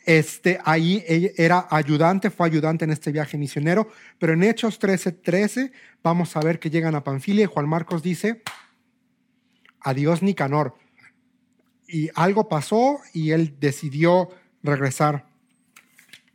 [0.04, 1.04] este, ahí
[1.36, 3.88] era ayudante, fue ayudante en este viaje misionero,
[4.18, 5.70] pero en Hechos 13.13
[6.02, 8.42] vamos a ver que llegan a Panfilia y Juan Marcos dice,
[9.80, 10.74] adiós Nicanor.
[11.86, 14.30] Y algo pasó y él decidió
[14.62, 15.26] regresar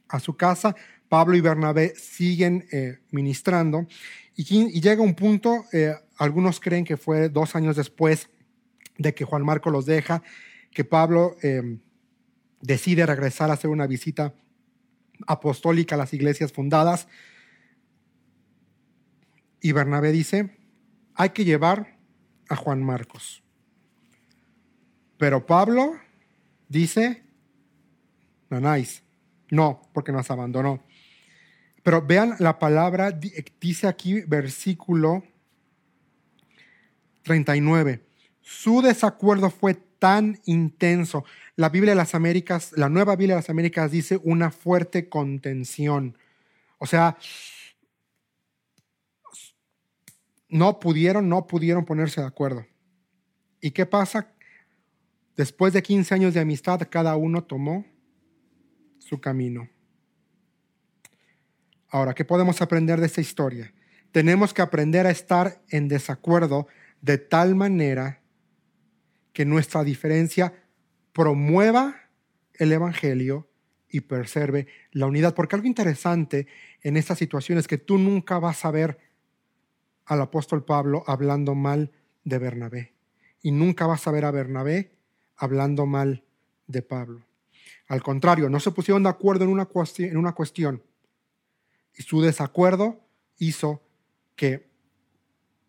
[0.08, 0.76] a su casa.
[1.10, 3.88] Pablo y Bernabé siguen eh, ministrando
[4.36, 8.30] y, llega un punto, eh, algunos creen que fue dos años después
[8.98, 10.24] de que Juan Marco los deja,
[10.72, 11.80] que Pablo eh,
[12.62, 14.34] decide regresar a hacer una visita
[15.26, 17.08] apostólica a las iglesias fundadas.
[19.62, 20.58] Y Bernabé dice,
[21.16, 21.98] hay que llevar
[22.50, 23.44] a Juan Marcos.
[25.18, 25.94] Pero Pablo
[26.70, 27.24] dice,
[28.50, 29.04] nanáis,
[29.50, 30.84] no, porque nos abandonó.
[31.84, 35.24] Pero vean la palabra, dice aquí versículo
[37.24, 38.07] 39.
[38.50, 41.26] Su desacuerdo fue tan intenso.
[41.58, 46.18] La Biblia de las Américas, la nueva Biblia de las Américas dice una fuerte contención.
[46.78, 47.18] O sea,
[50.48, 52.66] no pudieron, no pudieron ponerse de acuerdo.
[53.60, 54.32] ¿Y qué pasa?
[55.36, 57.86] Después de 15 años de amistad, cada uno tomó
[58.98, 59.68] su camino.
[61.90, 63.74] Ahora, ¿qué podemos aprender de esta historia?
[64.14, 66.68] Tenemos que aprender a estar en desacuerdo
[67.02, 68.17] de tal manera
[69.38, 70.52] que nuestra diferencia
[71.14, 72.10] promueva
[72.56, 73.48] el Evangelio
[73.88, 75.36] y preserve la unidad.
[75.36, 76.48] Porque algo interesante
[76.82, 78.98] en esta situación es que tú nunca vas a ver
[80.06, 81.92] al apóstol Pablo hablando mal
[82.24, 82.96] de Bernabé.
[83.44, 84.98] Y nunca vas a ver a Bernabé
[85.36, 86.24] hablando mal
[86.66, 87.24] de Pablo.
[87.90, 89.70] Al contrario, no se pusieron de acuerdo en una,
[90.00, 90.82] en una cuestión
[91.94, 93.06] y su desacuerdo
[93.38, 93.84] hizo
[94.36, 94.68] que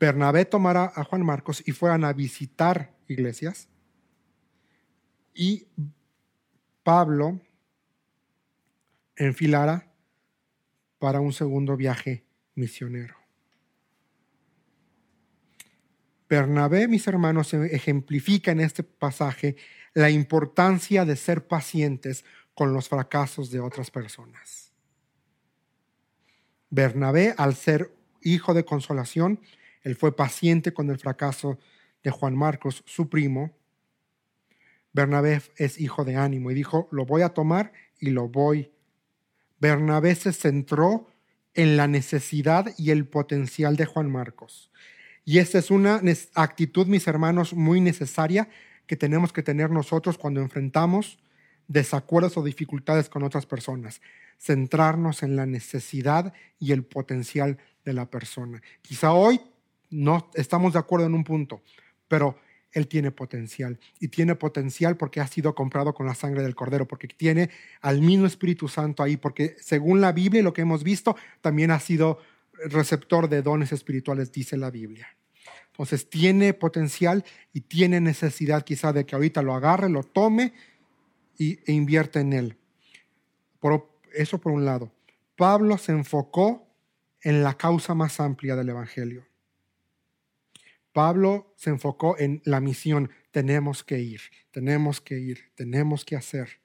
[0.00, 3.68] Bernabé tomara a Juan Marcos y fueran a visitar iglesias
[5.34, 5.66] y
[6.82, 7.40] Pablo
[9.16, 9.92] enfilara
[10.98, 13.16] para un segundo viaje misionero.
[16.28, 19.56] Bernabé, mis hermanos, ejemplifica en este pasaje
[19.94, 24.72] la importancia de ser pacientes con los fracasos de otras personas.
[26.70, 29.40] Bernabé, al ser hijo de consolación,
[29.82, 31.58] él fue paciente con el fracaso
[32.02, 33.52] de Juan Marcos, su primo.
[34.92, 38.70] Bernabé es hijo de ánimo y dijo, lo voy a tomar y lo voy.
[39.60, 41.08] Bernabé se centró
[41.54, 44.70] en la necesidad y el potencial de Juan Marcos.
[45.24, 46.00] Y esta es una
[46.34, 48.48] actitud, mis hermanos, muy necesaria
[48.86, 51.18] que tenemos que tener nosotros cuando enfrentamos
[51.66, 54.00] desacuerdos o dificultades con otras personas.
[54.38, 58.62] Centrarnos en la necesidad y el potencial de la persona.
[58.80, 59.40] Quizá hoy
[59.90, 61.62] no estamos de acuerdo en un punto,
[62.08, 62.36] pero
[62.72, 63.78] él tiene potencial.
[64.00, 67.50] Y tiene potencial porque ha sido comprado con la sangre del cordero, porque tiene
[67.80, 71.70] al mismo Espíritu Santo ahí, porque según la Biblia y lo que hemos visto, también
[71.70, 72.18] ha sido
[72.66, 75.08] receptor de dones espirituales, dice la Biblia.
[75.70, 80.52] Entonces tiene potencial y tiene necesidad quizá de que ahorita lo agarre, lo tome
[81.36, 82.56] y, e invierte en él.
[84.12, 84.90] Eso por un lado.
[85.36, 86.66] Pablo se enfocó
[87.22, 89.24] en la causa más amplia del Evangelio.
[90.98, 93.12] Pablo se enfocó en la misión.
[93.30, 94.20] Tenemos que ir,
[94.50, 96.58] tenemos que ir, tenemos que hacer.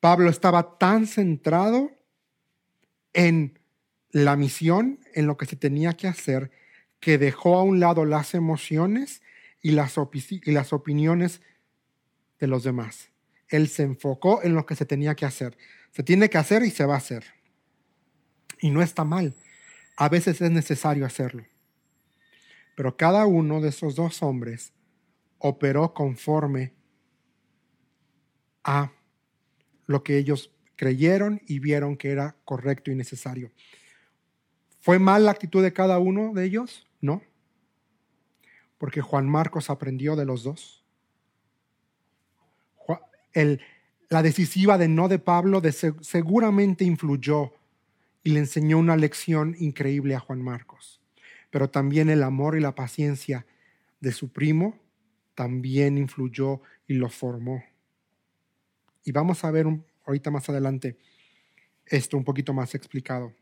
[0.00, 1.92] Pablo estaba tan centrado
[3.14, 3.58] en
[4.10, 6.50] la misión, en lo que se tenía que hacer,
[7.00, 9.22] que dejó a un lado las emociones
[9.62, 9.94] y las,
[10.28, 11.40] y las opiniones
[12.38, 13.08] de los demás.
[13.48, 15.56] Él se enfocó en lo que se tenía que hacer.
[15.92, 17.24] Se tiene que hacer y se va a hacer.
[18.60, 19.34] Y no está mal.
[19.96, 21.46] A veces es necesario hacerlo.
[22.78, 24.72] Pero cada uno de esos dos hombres
[25.38, 26.74] operó conforme
[28.62, 28.92] a
[29.86, 33.50] lo que ellos creyeron y vieron que era correcto y necesario.
[34.78, 36.86] ¿Fue mal la actitud de cada uno de ellos?
[37.00, 37.20] No,
[38.78, 40.84] porque Juan Marcos aprendió de los dos.
[44.08, 47.54] La decisiva de no de Pablo de seguramente influyó
[48.22, 51.02] y le enseñó una lección increíble a Juan Marcos.
[51.50, 53.46] Pero también el amor y la paciencia
[54.00, 54.78] de su primo
[55.34, 57.62] también influyó y lo formó.
[59.04, 59.66] Y vamos a ver
[60.04, 60.98] ahorita más adelante
[61.86, 63.32] esto un poquito más explicado.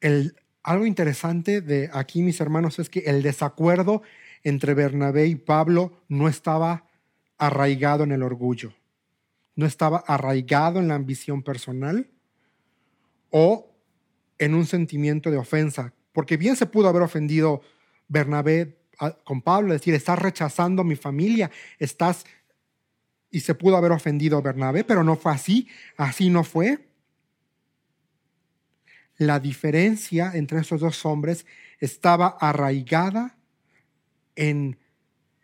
[0.00, 4.02] El, algo interesante de aquí, mis hermanos, es que el desacuerdo
[4.42, 6.86] entre Bernabé y Pablo no estaba
[7.38, 8.74] arraigado en el orgullo,
[9.56, 12.08] no estaba arraigado en la ambición personal
[13.30, 13.69] o
[14.40, 17.60] en un sentimiento de ofensa, porque bien se pudo haber ofendido
[18.08, 18.78] Bernabé
[19.22, 22.24] con Pablo, decir, estás rechazando a mi familia, estás,
[23.30, 26.88] y se pudo haber ofendido Bernabé, pero no fue así, así no fue.
[29.18, 31.44] La diferencia entre estos dos hombres
[31.78, 33.36] estaba arraigada
[34.36, 34.78] en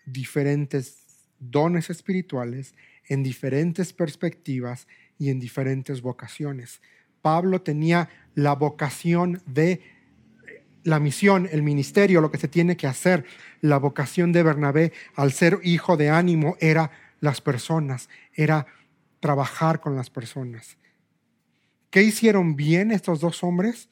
[0.06, 2.74] diferentes dones espirituales,
[3.08, 4.88] en diferentes perspectivas
[5.18, 6.80] y en diferentes vocaciones.
[7.20, 9.82] Pablo tenía la vocación de
[10.84, 13.24] la misión, el ministerio, lo que se tiene que hacer.
[13.60, 18.66] La vocación de Bernabé, al ser hijo de ánimo, era las personas, era
[19.18, 20.76] trabajar con las personas.
[21.90, 23.88] ¿Qué hicieron bien estos dos hombres?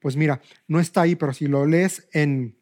[0.00, 2.56] Pues mira, no está ahí, pero si lo lees en,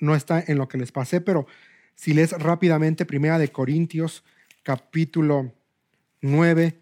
[0.00, 1.46] no está en lo que les pasé, pero
[1.94, 4.24] si lees rápidamente Primera de Corintios,
[4.64, 5.54] capítulo
[6.20, 6.80] 9,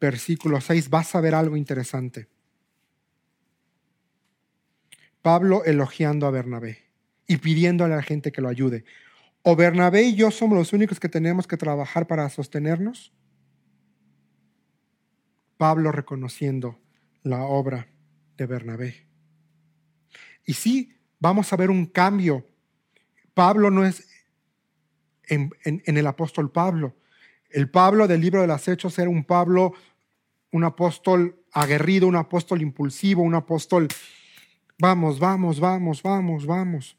[0.00, 2.26] versículo 6, vas a ver algo interesante.
[5.26, 6.84] Pablo elogiando a Bernabé
[7.26, 8.84] y pidiéndole a la gente que lo ayude.
[9.42, 13.12] ¿O Bernabé y yo somos los únicos que tenemos que trabajar para sostenernos?
[15.56, 16.78] Pablo reconociendo
[17.24, 17.88] la obra
[18.36, 19.08] de Bernabé.
[20.44, 22.46] Y sí, vamos a ver un cambio.
[23.34, 24.06] Pablo no es
[25.24, 26.94] en, en, el apóstol Pablo.
[27.50, 29.72] El Pablo del libro de los Hechos era un Pablo,
[30.52, 33.88] un apóstol aguerrido, un apóstol impulsivo, un apóstol
[34.78, 36.96] Vamos, vamos, vamos, vamos, vamos.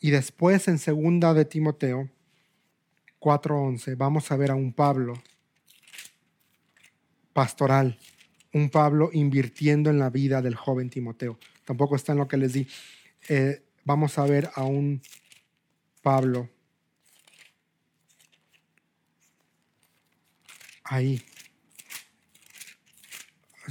[0.00, 2.10] Y después en segunda de Timoteo
[3.20, 5.14] 4:11 vamos a ver a un Pablo
[7.32, 7.96] pastoral,
[8.52, 11.38] un Pablo invirtiendo en la vida del joven Timoteo.
[11.64, 12.66] Tampoco está en lo que les di.
[13.28, 15.00] Eh, vamos a ver a un
[16.02, 16.48] Pablo
[20.82, 21.22] ahí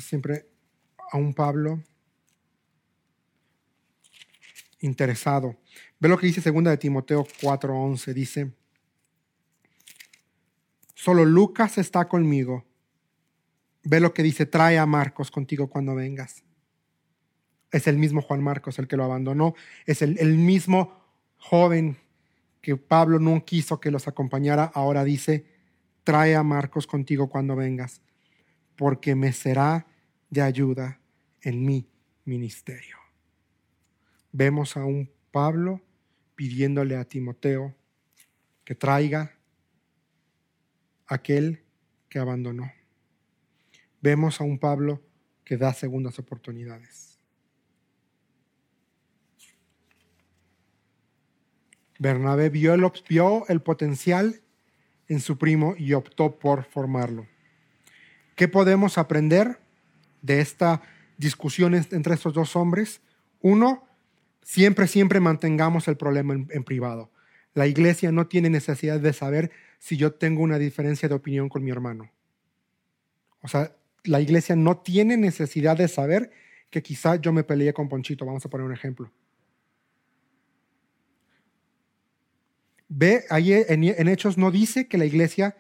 [0.02, 0.48] siempre
[1.12, 1.84] a un Pablo
[4.80, 5.58] interesado.
[6.00, 8.54] Ve lo que dice segunda de Timoteo 4:11, dice,
[10.94, 12.66] solo Lucas está conmigo.
[13.84, 16.44] Ve lo que dice, trae a Marcos contigo cuando vengas.
[17.72, 20.94] Es el mismo Juan Marcos el que lo abandonó, es el, el mismo
[21.38, 21.98] joven
[22.62, 25.46] que Pablo no quiso que los acompañara, ahora dice,
[26.04, 28.02] trae a Marcos contigo cuando vengas
[28.78, 29.88] porque me será
[30.30, 31.00] de ayuda
[31.42, 31.90] en mi
[32.24, 32.98] ministerio.
[34.32, 35.82] Vemos a un Pablo
[36.36, 37.76] pidiéndole a Timoteo
[38.64, 39.36] que traiga
[41.08, 41.64] aquel
[42.10, 42.72] que abandonó.
[44.02, 45.02] Vemos a un Pablo
[45.44, 47.18] que da segundas oportunidades.
[52.00, 54.42] Bernabé vio el, vio el potencial
[55.08, 57.26] en su primo y optó por formarlo.
[58.38, 59.60] ¿Qué podemos aprender
[60.22, 60.84] de esta
[61.18, 63.02] discusión entre estos dos hombres?
[63.42, 63.84] Uno,
[64.44, 67.10] siempre, siempre mantengamos el problema en, privado.
[67.56, 71.64] La iglesia no tiene necesidad de saber si yo tengo una diferencia de opinión con
[71.64, 72.12] mi hermano.
[73.42, 76.30] O sea, la iglesia no tiene necesidad de saber
[76.70, 78.24] que quizá yo me peleé con Ponchito.
[78.24, 79.12] Vamos a poner un ejemplo.
[82.88, 85.58] Ve, ahí en Hechos no dice que la iglesia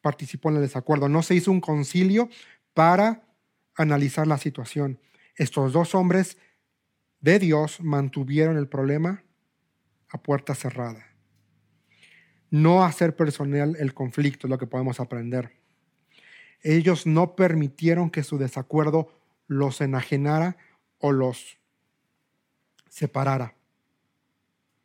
[0.00, 1.08] participó en el desacuerdo.
[1.08, 2.28] No se hizo un concilio
[2.74, 3.22] para
[3.76, 5.00] analizar la situación.
[5.36, 6.38] Estos dos hombres
[7.20, 9.22] de Dios mantuvieron el problema
[10.08, 11.06] a puerta cerrada.
[12.50, 15.52] No hacer personal el conflicto es lo que podemos aprender.
[16.62, 19.14] Ellos no permitieron que su desacuerdo
[19.46, 20.56] los enajenara
[20.98, 21.58] o los
[22.88, 23.54] separara.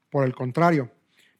[0.10, 0.92] Por el contrario,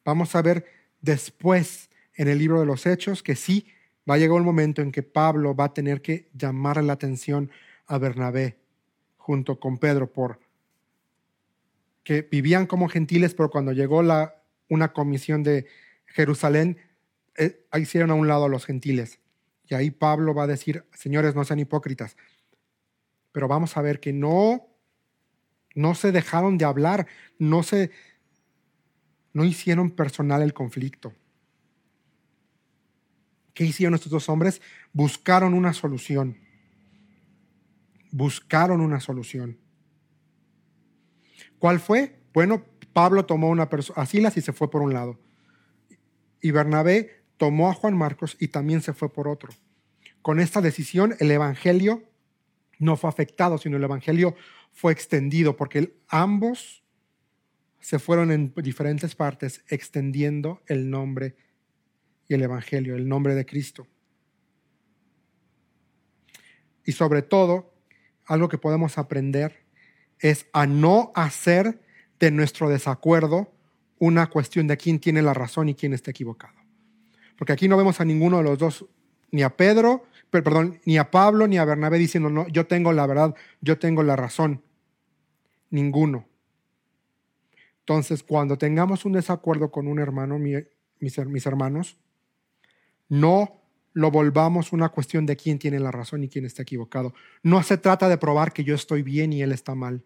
[0.04, 0.66] vamos a ver
[1.00, 3.68] después en el libro de los Hechos que sí
[4.10, 7.52] va a llegar un momento en que Pablo va a tener que llamar la atención
[7.88, 8.58] a Bernabé
[9.18, 10.40] junto con Pedro por
[12.04, 15.66] que vivían como gentiles, pero cuando llegó la, una comisión de
[16.06, 16.78] Jerusalén,
[17.36, 19.20] eh, hicieron a un lado a los gentiles.
[19.68, 22.16] Y ahí Pablo va a decir, señores, no sean hipócritas.
[23.32, 24.68] Pero vamos a ver que no,
[25.74, 27.08] no se dejaron de hablar,
[27.40, 27.90] no se
[29.34, 31.12] no hicieron personal el conflicto.
[33.56, 34.62] ¿Qué hicieron estos dos hombres?
[34.92, 36.38] Buscaron una solución.
[38.12, 39.58] Buscaron una solución.
[41.58, 42.20] ¿Cuál fue?
[42.34, 45.20] Bueno, Pablo tomó una a Silas y se fue por un lado.
[46.42, 49.54] Y Bernabé tomó a Juan Marcos y también se fue por otro.
[50.22, 52.04] Con esta decisión el Evangelio
[52.78, 54.36] no fue afectado, sino el Evangelio
[54.74, 56.84] fue extendido, porque ambos
[57.80, 61.38] se fueron en diferentes partes extendiendo el nombre
[62.28, 63.88] y el Evangelio, el nombre de Cristo.
[66.86, 67.74] Y sobre todo,
[68.26, 69.66] algo que podemos aprender
[70.20, 71.82] es a no hacer
[72.20, 73.52] de nuestro desacuerdo
[74.00, 76.56] una cuestión de quién tiene la razón y quién está equivocado.
[77.38, 78.86] Porque aquí no vemos a ninguno de los dos,
[79.32, 83.06] ni a Pedro, perdón, ni a Pablo ni a Bernabé diciendo, no, yo tengo la
[83.06, 84.62] verdad, yo tengo la razón.
[85.70, 86.28] Ninguno.
[87.80, 91.98] Entonces, cuando tengamos un desacuerdo con un hermano, mis, hermanos,
[93.10, 93.62] no
[93.94, 97.14] lo volvamos una cuestión de quién tiene la razón y quién está equivocado.
[97.44, 100.04] No se trata de probar que yo estoy bien y él está mal.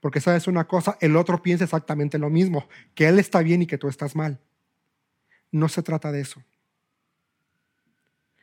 [0.00, 3.66] Porque sabes una cosa, el otro piensa exactamente lo mismo, que él está bien y
[3.66, 4.40] que tú estás mal.
[5.50, 6.42] No se trata de eso.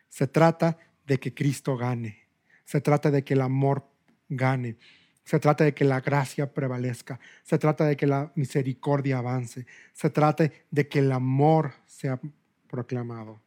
[0.08, 2.28] Se trata de que Cristo gane.
[2.66, 3.88] Se trata de que el amor
[4.28, 4.78] gane.
[5.24, 7.20] Se trata de que la gracia prevalezca.
[7.44, 9.68] Se trata de que la misericordia avance.
[9.94, 12.20] Se trata de que el amor sea
[12.68, 13.42] proclamado.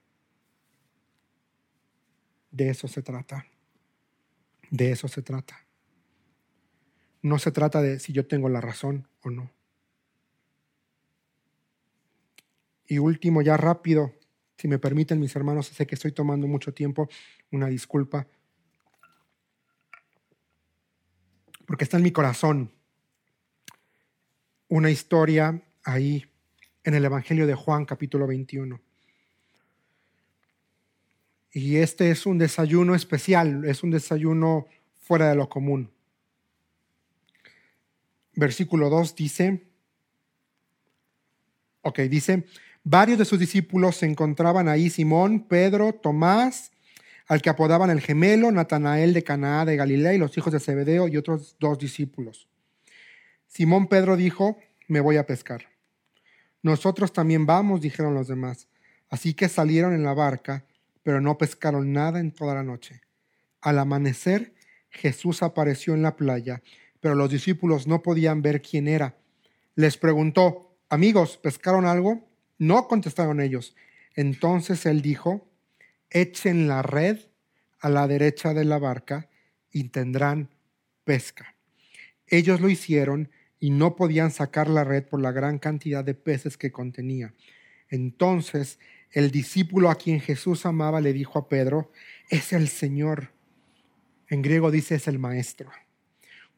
[2.53, 3.46] De eso se trata.
[4.70, 5.66] De eso se trata.
[7.22, 9.50] No se trata de si yo tengo la razón o no.
[12.86, 14.12] Y último, ya rápido,
[14.59, 17.09] si me permiten mis hermanos, sé que estoy tomando mucho tiempo,
[17.50, 18.26] una disculpa,
[21.66, 22.70] porque está en mi corazón
[24.68, 26.24] una historia ahí
[26.84, 28.80] en el Evangelio de Juan capítulo 21.
[31.53, 34.66] Y este es un desayuno especial, es un desayuno
[35.00, 35.90] fuera de lo común.
[38.34, 39.62] Versículo 2 dice,
[41.82, 42.46] ok, dice,
[42.84, 46.72] Varios de sus discípulos se encontraban ahí, Simón, Pedro, Tomás,
[47.28, 51.07] al que apodaban el gemelo, Natanael de Canaá de Galilea y los hijos de Zebedeo
[51.07, 52.48] y otros dos discípulos.
[53.46, 55.68] Simón Pedro dijo, me voy a pescar.
[56.61, 58.66] Nosotros también vamos, dijeron los demás.
[59.09, 60.64] Así que salieron en la barca,
[61.03, 63.00] pero no pescaron nada en toda la noche.
[63.61, 64.55] Al amanecer,
[64.90, 66.62] Jesús apareció en la playa,
[67.00, 69.16] pero los discípulos no podían ver quién era.
[69.74, 72.28] Les preguntó, amigos, ¿pescaron algo?
[72.59, 73.74] No contestaron ellos.
[74.14, 75.48] Entonces él dijo,
[76.11, 77.18] echen la red
[77.80, 79.28] a la derecha de la barca
[79.70, 80.50] y tendrán
[81.05, 81.57] pesca.
[82.26, 86.57] Ellos lo hicieron y no podían sacar la red por la gran cantidad de peces
[86.57, 87.34] que contenía.
[87.88, 88.78] Entonces
[89.12, 91.90] el discípulo a quien Jesús amaba le dijo a Pedro,
[92.28, 93.30] es el Señor.
[94.28, 95.70] En griego dice es el Maestro.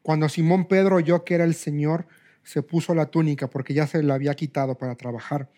[0.01, 2.07] Cuando Simón Pedro oyó que era el Señor,
[2.43, 5.49] se puso la túnica porque ya se la había quitado para trabajar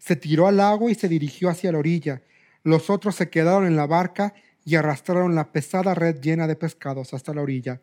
[0.00, 2.22] se tiró al agua y se dirigió hacia la orilla.
[2.64, 4.34] Los otros se quedaron en la barca
[4.64, 7.80] y arrastraron la pesada red llena de pescados hasta la orilla,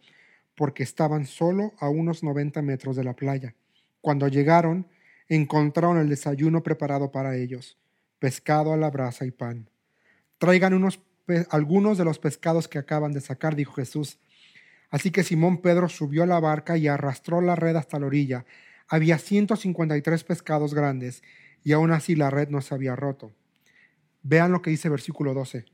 [0.56, 3.56] porque estaban solo a unos 90 metros de la playa.
[4.02, 4.88] Cuando llegaron,
[5.30, 7.78] encontraron el desayuno preparado para ellos,
[8.20, 9.70] pescado a la brasa y pan.
[10.38, 11.00] Traigan unos
[11.50, 14.20] algunos de los pescados que acaban de sacar, dijo Jesús.
[14.90, 18.46] Así que Simón Pedro subió a la barca y arrastró la red hasta la orilla.
[18.88, 21.24] Había 153 pescados grandes
[21.64, 23.34] y aún así la red no se había roto.
[24.24, 25.66] Vean lo que dice versículo 12.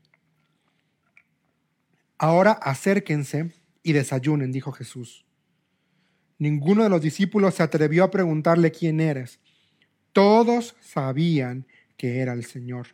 [2.18, 5.24] Ahora acérquense y desayunen, dijo Jesús.
[6.38, 9.38] Ninguno de los discípulos se atrevió a preguntarle quién eres.
[10.12, 11.66] Todos sabían
[11.96, 12.88] que era el Señor.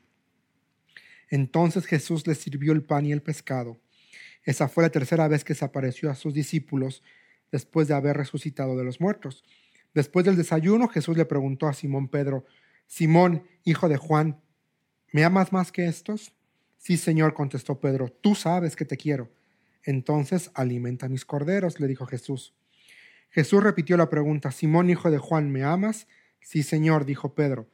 [1.29, 3.81] Entonces Jesús les sirvió el pan y el pescado.
[4.45, 7.03] Esa fue la tercera vez que se apareció a sus discípulos
[7.53, 9.45] después de haber resucitado de los muertos.
[9.95, 12.45] Después del desayuno, Jesús le preguntó a Simón Pedro,
[12.87, 14.41] Simón, hijo de Juan,
[15.13, 16.33] ¿me amas más que estos?
[16.77, 19.31] Sí, Señor, contestó Pedro, tú sabes que te quiero.
[19.85, 22.55] Entonces alimenta mis corderos, le dijo Jesús.
[23.31, 26.09] Jesús repitió la pregunta, Simón, hijo de Juan, ¿me amas?
[26.41, 27.69] Sí, Señor, dijo Pedro,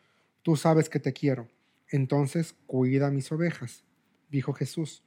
[0.46, 1.48] tú sabes que te quiero.
[1.90, 3.82] Entonces cuida mis ovejas,
[4.30, 5.02] dijo Jesús.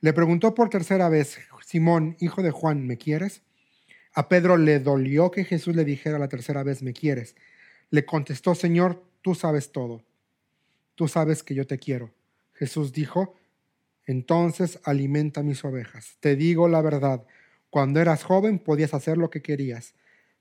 [0.00, 3.42] Le preguntó por tercera vez, Simón, hijo de Juan, ¿me quieres?
[4.14, 7.36] A Pedro le dolió que Jesús le dijera la tercera vez, ¿me quieres?
[7.90, 10.06] Le contestó, Señor, tú sabes todo.
[10.94, 12.14] Tú sabes que yo te quiero.
[12.54, 13.34] Jesús dijo,
[14.06, 16.16] entonces alimenta mis ovejas.
[16.20, 17.26] Te digo la verdad,
[17.68, 19.92] cuando eras joven podías hacer lo que querías.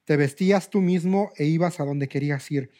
[0.06, 2.72] Te vestías tú mismo e ibas a donde querías ir.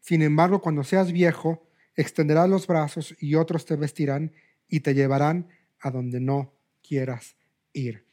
[0.00, 4.32] Sin embargo, cuando seas viejo, extenderás los brazos y otros te vestirán
[4.68, 5.48] y te llevarán
[5.80, 7.36] a donde no quieras
[7.72, 8.04] ir.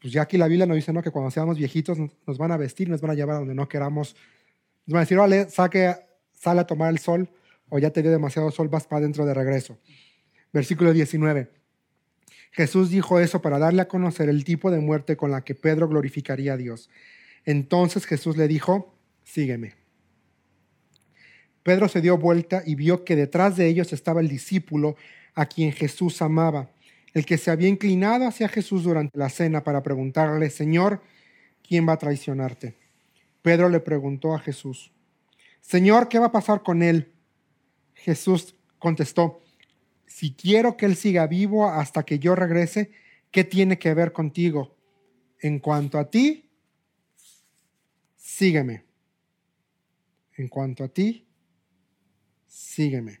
[0.00, 1.02] Pues ya aquí la Biblia nos dice ¿no?
[1.02, 3.68] que cuando seamos viejitos nos van a vestir, nos van a llevar a donde no
[3.68, 4.16] queramos.
[4.86, 5.94] Nos van a decir, vale, saque,
[6.32, 7.28] sale a tomar el sol
[7.68, 9.78] o ya te dio demasiado sol, vas para adentro de regreso.
[10.52, 11.50] Versículo 19.
[12.52, 15.88] Jesús dijo eso para darle a conocer el tipo de muerte con la que Pedro
[15.88, 16.90] glorificaría a Dios.
[17.44, 19.79] Entonces Jesús le dijo, sígueme.
[21.62, 24.96] Pedro se dio vuelta y vio que detrás de ellos estaba el discípulo
[25.34, 26.70] a quien Jesús amaba,
[27.12, 31.02] el que se había inclinado hacia Jesús durante la cena para preguntarle, Señor,
[31.66, 32.76] ¿quién va a traicionarte?
[33.42, 34.92] Pedro le preguntó a Jesús,
[35.60, 37.12] Señor, ¿qué va a pasar con él?
[37.94, 39.40] Jesús contestó,
[40.06, 42.90] si quiero que él siga vivo hasta que yo regrese,
[43.30, 44.76] ¿qué tiene que ver contigo?
[45.38, 46.50] En cuanto a ti,
[48.16, 48.84] sígueme.
[50.36, 51.26] En cuanto a ti,
[52.50, 53.20] sígueme.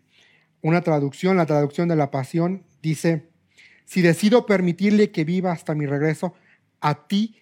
[0.60, 3.30] Una traducción, la traducción de la pasión, dice,
[3.86, 6.34] si decido permitirle que viva hasta mi regreso,
[6.80, 7.36] a ti,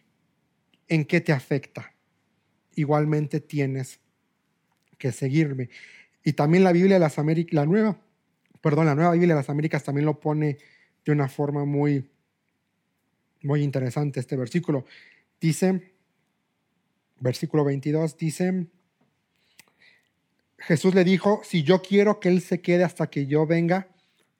[0.86, 1.94] ¿en qué te afecta?
[2.76, 4.00] Igualmente tienes
[4.98, 5.70] que seguirme.
[6.22, 8.00] Y también la Biblia de las Américas, la nueva,
[8.60, 10.58] perdón, la nueva Biblia de las Américas también lo pone
[11.04, 12.08] de una forma muy,
[13.42, 14.84] muy interesante este versículo.
[15.40, 15.94] Dice,
[17.20, 18.66] versículo 22, dice,
[20.58, 23.88] Jesús le dijo, si yo quiero que Él se quede hasta que yo venga,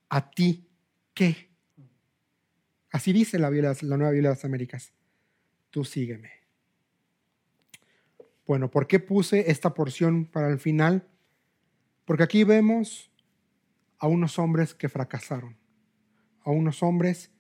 [0.09, 0.69] a ti,
[1.15, 1.51] ¿qué?
[2.91, 4.93] Así dice la, la nueva Biblia de las Américas.
[5.71, 6.31] Tú sígueme.
[8.47, 11.07] Bueno, ¿por qué puse esta porción para el final?
[12.05, 13.13] Porque aquí vemos
[13.99, 15.57] a unos hombres que fracasaron,
[16.41, 17.31] a unos hombres,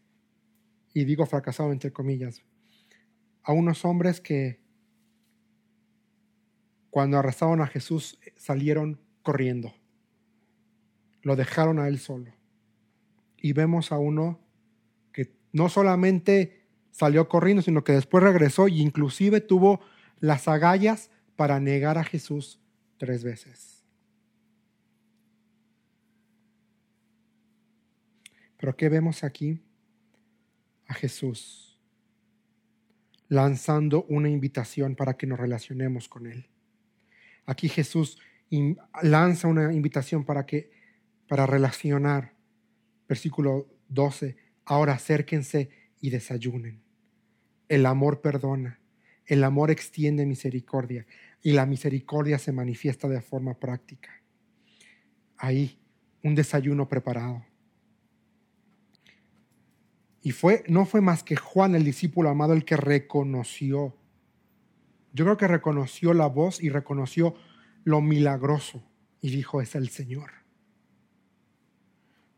[0.92, 2.42] y digo fracasado entre comillas,
[3.42, 4.60] a unos hombres que
[6.90, 9.74] cuando arrestaron a Jesús salieron corriendo,
[11.22, 12.32] lo dejaron a él solo.
[13.36, 14.40] Y vemos a uno
[15.12, 19.80] que no solamente salió corriendo, sino que después regresó e inclusive tuvo
[20.20, 22.60] las agallas para negar a Jesús
[22.96, 23.84] tres veces.
[28.56, 29.62] Pero ¿qué vemos aquí?
[30.86, 31.68] A Jesús
[33.28, 36.46] lanzando una invitación para que nos relacionemos con Él.
[37.48, 38.18] Aquí Jesús
[39.02, 40.70] lanza una invitación para que
[41.26, 42.34] para relacionar.
[43.08, 44.36] Versículo 12.
[44.66, 46.82] Ahora acérquense y desayunen.
[47.66, 48.80] El amor perdona,
[49.24, 51.06] el amor extiende misericordia
[51.42, 54.10] y la misericordia se manifiesta de forma práctica.
[55.38, 55.78] Ahí,
[56.22, 57.46] un desayuno preparado.
[60.20, 63.96] Y fue, no fue más que Juan, el discípulo amado, el que reconoció.
[65.18, 67.34] Yo creo que reconoció la voz y reconoció
[67.82, 68.84] lo milagroso
[69.20, 70.30] y dijo, es el Señor.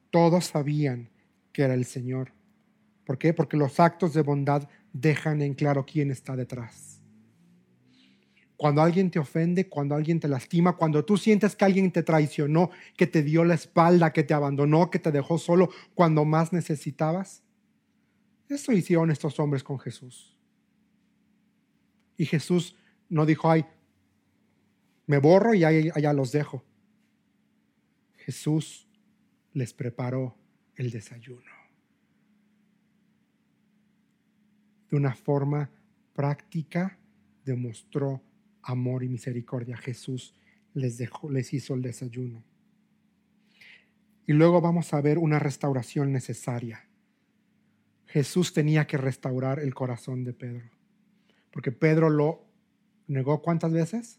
[0.08, 1.10] Todos sabían
[1.52, 2.32] que era el Señor.
[3.04, 3.34] ¿Por qué?
[3.34, 7.02] Porque los actos de bondad dejan en claro quién está detrás.
[8.56, 12.70] Cuando alguien te ofende, cuando alguien te lastima, cuando tú sientes que alguien te traicionó,
[12.96, 17.42] que te dio la espalda, que te abandonó, que te dejó solo cuando más necesitabas,
[18.48, 20.39] eso hicieron estos hombres con Jesús.
[22.20, 22.76] Y Jesús
[23.08, 23.64] no dijo, ay,
[25.06, 26.62] me borro y allá los dejo.
[28.18, 28.86] Jesús
[29.54, 30.36] les preparó
[30.74, 31.50] el desayuno.
[34.90, 35.70] De una forma
[36.12, 36.98] práctica
[37.42, 38.22] demostró
[38.64, 39.78] amor y misericordia.
[39.78, 40.34] Jesús
[40.74, 42.44] les dejó, les hizo el desayuno.
[44.26, 46.86] Y luego vamos a ver una restauración necesaria.
[48.08, 50.79] Jesús tenía que restaurar el corazón de Pedro.
[51.50, 52.46] Porque Pedro lo
[53.06, 54.18] negó cuántas veces?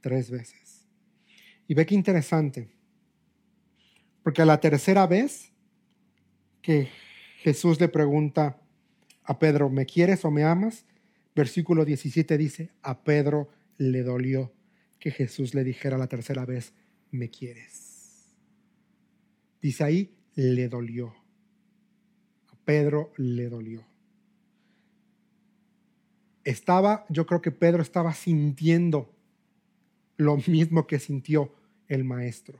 [0.00, 0.86] Tres veces.
[1.68, 2.70] Y ve qué interesante.
[4.22, 5.52] Porque a la tercera vez
[6.62, 6.88] que
[7.38, 8.60] Jesús le pregunta
[9.24, 10.84] a Pedro, ¿me quieres o me amas?
[11.34, 13.48] Versículo 17 dice, a Pedro
[13.78, 14.52] le dolió
[14.98, 16.74] que Jesús le dijera la tercera vez,
[17.10, 18.36] ¿me quieres?
[19.62, 21.14] Dice ahí, le dolió.
[22.64, 23.89] Pedro le dolió.
[26.50, 29.14] Estaba, yo creo que Pedro estaba sintiendo
[30.16, 31.54] lo mismo que sintió
[31.86, 32.58] el maestro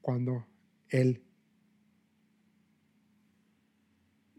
[0.00, 0.46] cuando
[0.88, 1.22] él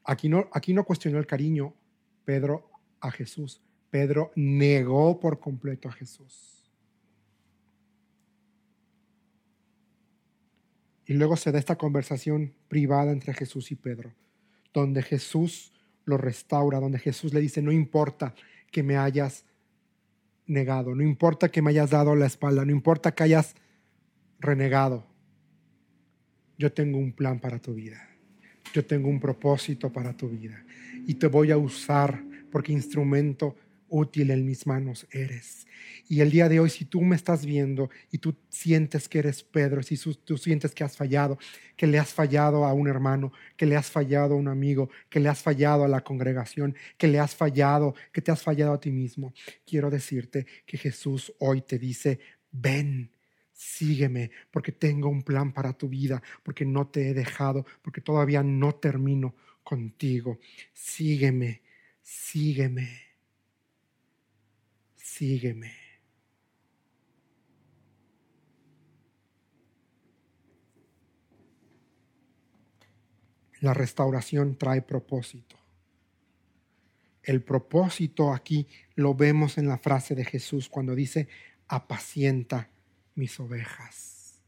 [0.05, 1.75] aquí no, aquí no cuestionó el cariño
[2.25, 2.67] Pedro
[2.99, 3.61] a Jesús.
[3.91, 6.67] Pedro negó por completo a Jesús.
[11.05, 14.13] Y luego se da esta conversación privada entre Jesús y Pedro,
[14.73, 15.73] donde Jesús
[16.09, 18.33] lo restaura, donde Jesús le dice, no importa
[18.71, 19.45] que me hayas
[20.45, 23.55] negado, no importa que me hayas dado la espalda, no importa que hayas
[24.39, 25.05] renegado,
[26.57, 28.09] yo tengo un plan para tu vida,
[28.73, 30.63] yo tengo un propósito para tu vida.
[31.07, 32.21] Y te voy a usar
[32.51, 33.55] porque instrumento
[33.89, 35.67] útil en mis manos eres.
[36.07, 39.43] Y el día de hoy, si tú me estás viendo y tú sientes que eres
[39.43, 41.37] Pedro, si tú sientes que has fallado,
[41.75, 45.19] que le has fallado a un hermano, que le has fallado a un amigo, que
[45.19, 48.79] le has fallado a la congregación, que le has fallado, que te has fallado a
[48.79, 49.33] ti mismo,
[49.65, 52.19] quiero decirte que Jesús hoy te dice,
[52.51, 53.11] ven.
[53.61, 58.41] Sígueme porque tengo un plan para tu vida, porque no te he dejado, porque todavía
[58.41, 60.39] no termino contigo.
[60.71, 61.61] Sígueme,
[62.01, 63.08] sígueme
[65.19, 65.73] sígueme.
[73.59, 75.57] La restauración trae propósito.
[77.21, 78.65] El propósito aquí
[78.95, 81.27] lo vemos en la frase de Jesús cuando dice,
[81.67, 82.69] apacienta
[83.15, 84.41] mis ovejas.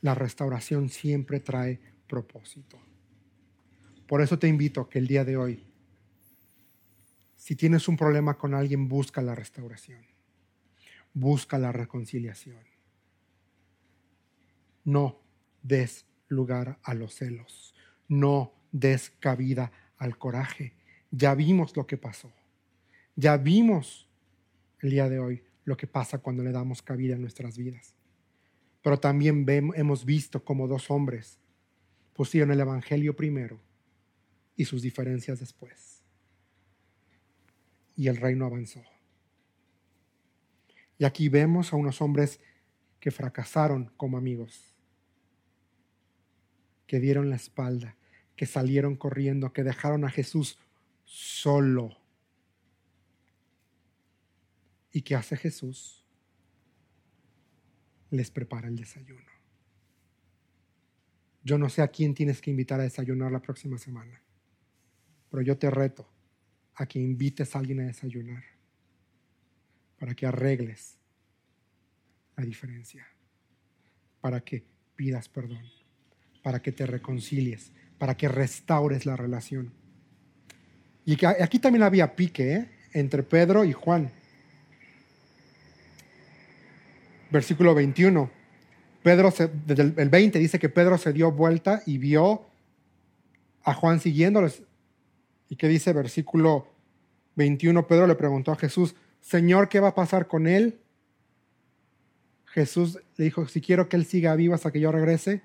[0.00, 1.78] La restauración siempre trae
[2.08, 2.78] propósito.
[4.06, 5.75] Por eso te invito a que el día de hoy
[7.46, 10.04] si tienes un problema con alguien, busca la restauración.
[11.14, 12.58] Busca la reconciliación.
[14.82, 15.20] No
[15.62, 17.72] des lugar a los celos.
[18.08, 20.72] No des cabida al coraje.
[21.12, 22.32] Ya vimos lo que pasó.
[23.14, 24.08] Ya vimos
[24.80, 27.94] el día de hoy lo que pasa cuando le damos cabida en nuestras vidas.
[28.82, 29.46] Pero también
[29.76, 31.38] hemos visto como dos hombres
[32.12, 33.60] pusieron el Evangelio primero
[34.56, 35.95] y sus diferencias después
[37.96, 38.82] y el reino avanzó.
[40.98, 42.40] Y aquí vemos a unos hombres
[43.00, 44.74] que fracasaron como amigos,
[46.86, 47.96] que dieron la espalda,
[48.36, 50.58] que salieron corriendo, que dejaron a Jesús
[51.04, 51.96] solo.
[54.92, 56.04] ¿Y qué hace Jesús?
[58.10, 59.26] Les prepara el desayuno.
[61.42, 64.22] Yo no sé a quién tienes que invitar a desayunar la próxima semana,
[65.30, 66.15] pero yo te reto
[66.76, 68.44] a que invites a alguien a desayunar,
[69.98, 70.98] para que arregles
[72.36, 73.06] la diferencia,
[74.20, 75.64] para que pidas perdón,
[76.42, 79.72] para que te reconcilies, para que restaures la relación.
[81.04, 82.68] Y aquí también había pique ¿eh?
[82.92, 84.10] entre Pedro y Juan.
[87.30, 88.30] Versículo 21.
[89.02, 89.32] Pedro,
[89.66, 92.44] desde el 20 dice que Pedro se dio vuelta y vio
[93.62, 94.62] a Juan siguiéndoles
[95.48, 96.68] ¿Y qué dice versículo
[97.36, 97.86] 21?
[97.86, 100.80] Pedro le preguntó a Jesús, Señor, ¿qué va a pasar con él?
[102.46, 105.42] Jesús le dijo, si quiero que él siga vivo hasta que yo regrese,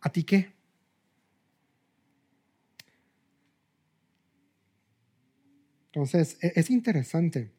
[0.00, 0.54] ¿a ti qué?
[5.86, 7.52] Entonces, e-, es interesante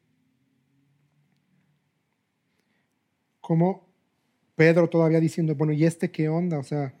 [3.40, 3.86] cómo
[4.56, 6.58] Pedro todavía diciendo, bueno, ¿y este qué onda?
[6.58, 6.94] O sea,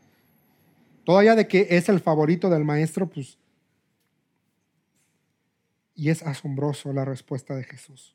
[1.04, 3.38] todavía de que es el favorito del maestro, pues
[5.96, 8.14] y es asombroso la respuesta de Jesús.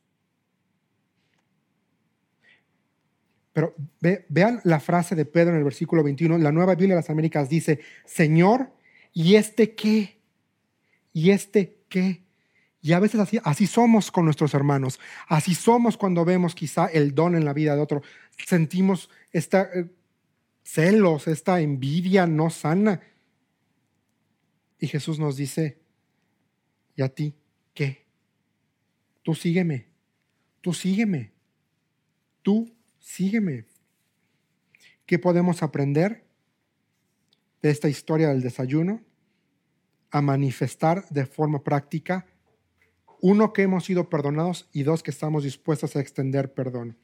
[3.54, 3.76] Pero
[4.30, 6.38] vean la frase de Pedro en el versículo 21.
[6.38, 8.72] La nueva Biblia de las Américas dice, Señor,
[9.12, 10.22] ¿y este qué?
[11.12, 12.24] ¿Y este qué?
[12.82, 15.00] Y a veces así, somos con nuestros hermanos.
[15.28, 18.02] Así somos cuando vemos quizá el don en la vida de otro.
[18.48, 19.90] Sentimos esta eh,
[20.64, 23.02] celos, esta envidia no sana.
[24.80, 25.78] Y Jesús nos dice,
[26.96, 27.36] ¿y a ti?
[27.74, 28.06] ¿Qué?
[29.24, 29.88] Tú sígueme,
[30.62, 31.32] tú sígueme,
[32.42, 33.66] tú sígueme.
[35.06, 36.26] ¿Qué podemos aprender
[37.62, 39.04] de esta historia del desayuno?
[40.10, 42.26] A manifestar de forma práctica,
[43.22, 46.98] uno, que hemos sido perdonados y dos, que estamos dispuestos a extender perdón.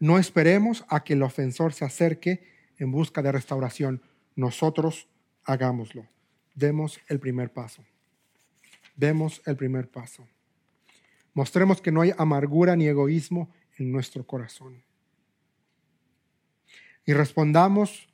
[0.00, 2.44] No esperemos a que el ofensor se acerque
[2.76, 4.02] en busca de restauración.
[4.34, 5.08] Nosotros
[5.44, 6.08] hagámoslo.
[6.54, 7.84] Demos el primer paso
[8.98, 10.28] demos el primer paso.
[11.32, 13.48] Mostremos que no hay amargura ni egoísmo
[13.78, 14.82] en nuestro corazón.
[17.06, 18.08] Y respondamos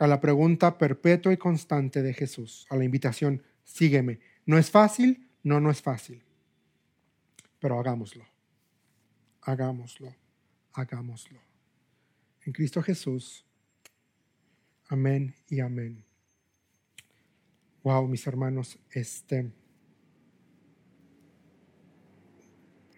[0.00, 4.18] a la pregunta perpetua y constante de Jesús, a la invitación, sígueme.
[4.46, 5.30] ¿No es fácil?
[5.42, 6.22] No, no es fácil.
[7.60, 8.26] Pero hagámoslo.
[9.42, 10.16] Hagámoslo.
[10.72, 11.38] Hagámoslo.
[12.44, 13.44] En Cristo Jesús.
[14.88, 16.04] Amén y amén.
[17.84, 19.52] Wow, mis hermanos, este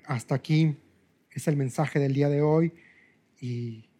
[0.07, 0.77] hasta aquí
[1.31, 2.73] es el mensaje del día de hoy
[3.41, 3.91] y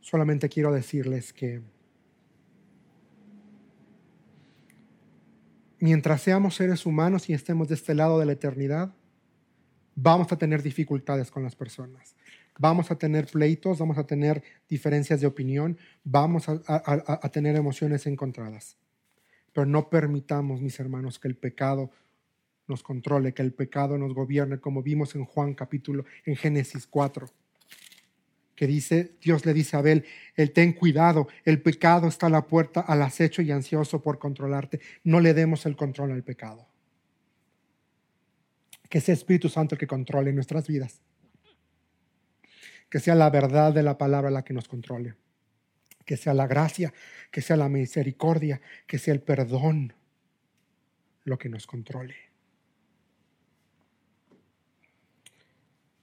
[0.00, 1.60] solamente quiero decirles que
[5.78, 8.94] mientras seamos seres humanos y estemos de este lado de la eternidad,
[10.00, 12.14] Vamos a tener dificultades con las personas.
[12.56, 18.06] Vamos a tener pleitos, vamos a tener diferencias de opinión, vamos a, a tener emociones
[18.06, 18.76] encontradas.
[19.58, 21.90] Pero no permitamos, mis hermanos, que el pecado
[22.68, 27.26] nos controle, que el pecado nos gobierne, como vimos en Juan capítulo, en Génesis 4
[28.54, 30.04] que dice, Dios le dice a Abel,
[30.36, 34.80] el ten cuidado, el pecado está a la puerta, al acecho y ansioso por controlarte.
[35.02, 36.68] No le demos el control al pecado.
[38.88, 41.00] Que sea Espíritu Santo el que controle nuestras vidas.
[42.88, 45.16] Que sea la verdad de la palabra la que nos controle.
[46.08, 46.94] Que sea la gracia,
[47.30, 49.92] que sea la misericordia, que sea el perdón
[51.24, 52.16] lo que nos controle.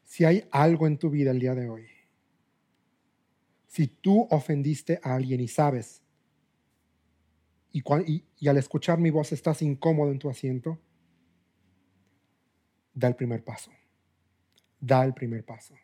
[0.03, 1.95] Si hay algo en tu vida el día de hoy
[3.75, 6.01] si tú ofendiste a alguien y sabes,
[7.73, 10.79] y, al escuchar mi voz estás incómodo en tu asiento,
[12.93, 13.71] da el primer paso.
[14.79, 15.75] Da el primer paso.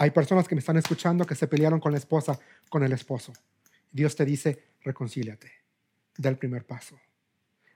[0.00, 2.38] Hay personas que me están escuchando que se pelearon con la esposa,
[2.68, 3.32] con el esposo.
[3.90, 5.50] Dios te dice, reconcíliate.
[6.16, 7.00] Da el primer paso.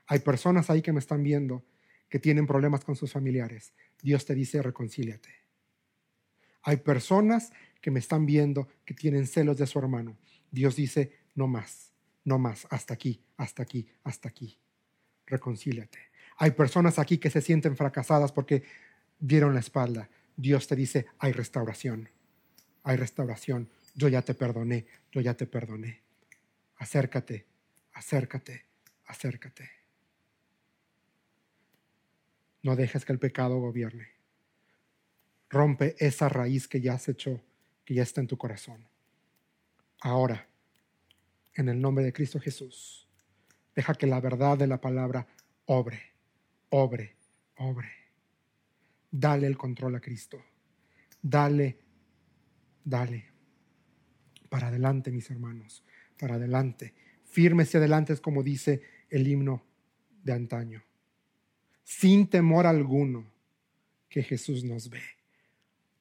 [0.07, 1.65] Hay personas ahí que me están viendo
[2.07, 3.73] que tienen problemas con sus familiares.
[4.01, 5.29] Dios te dice, reconcíliate.
[6.61, 7.51] Hay personas
[7.81, 10.17] que me están viendo, que tienen celos de su hermano.
[10.49, 11.91] Dios dice, no más,
[12.23, 14.57] no más, hasta aquí, hasta aquí, hasta aquí.
[15.25, 15.99] Reconcíliate.
[16.37, 18.63] Hay personas aquí que se sienten fracasadas porque
[19.19, 20.09] dieron la espalda.
[20.35, 22.09] Dios te dice, hay restauración,
[22.83, 23.69] hay restauración.
[23.95, 26.01] Yo ya te perdoné, yo ya te perdoné.
[26.77, 27.45] Acércate,
[27.93, 28.65] acércate,
[29.05, 29.69] acércate.
[32.63, 34.07] No dejes que el pecado gobierne.
[35.49, 37.41] Rompe esa raíz que ya se echó
[37.85, 38.85] que ya está en tu corazón.
[40.01, 40.47] Ahora,
[41.55, 43.07] en el nombre de Cristo Jesús,
[43.75, 45.27] deja que la verdad de la palabra
[45.65, 46.01] obre,
[46.69, 47.15] obre,
[47.57, 48.02] obre.
[49.15, 50.43] Dale el control a Cristo.
[51.21, 51.77] Dale,
[52.83, 53.25] dale.
[54.49, 55.83] Para adelante, mis hermanos,
[56.19, 56.95] para adelante.
[57.23, 58.81] Fírmese adelante, es como dice
[59.11, 59.63] el himno
[60.23, 60.83] de antaño.
[61.83, 63.31] Sin temor alguno
[64.09, 65.03] que Jesús nos ve.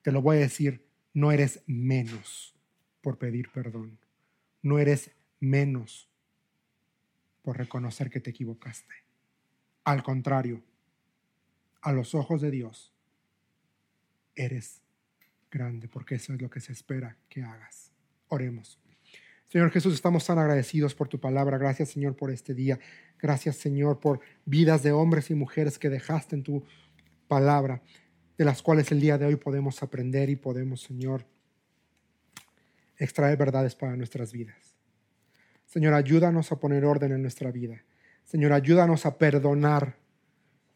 [0.01, 0.83] Te lo voy a decir
[1.13, 2.55] no eres menos
[3.03, 3.99] por pedir perdón.
[4.63, 6.09] No eres menos
[7.43, 8.95] por reconocer que te equivocaste.
[9.85, 10.63] Al contrario,
[11.83, 12.92] a los ojos de Dios,
[14.35, 14.83] eres
[15.51, 17.93] grande, porque eso es lo que se espera que hagas.
[18.29, 18.79] Oremos.
[19.49, 21.59] Señor Jesús, estamos tan agradecidos por tu palabra.
[21.59, 22.79] Gracias, Señor, por este día.
[23.19, 26.65] Gracias, Señor, por vidas de hombres y mujeres que dejaste en tu
[27.29, 27.83] palabra
[28.39, 31.27] de las cuales el día de hoy podemos aprender y podemos, Señor,
[32.97, 34.75] extraer verdades para nuestras vidas.
[35.67, 37.85] Señor, ayúdanos a poner orden en nuestra vida.
[38.25, 39.97] Señor, ayúdanos a perdonar.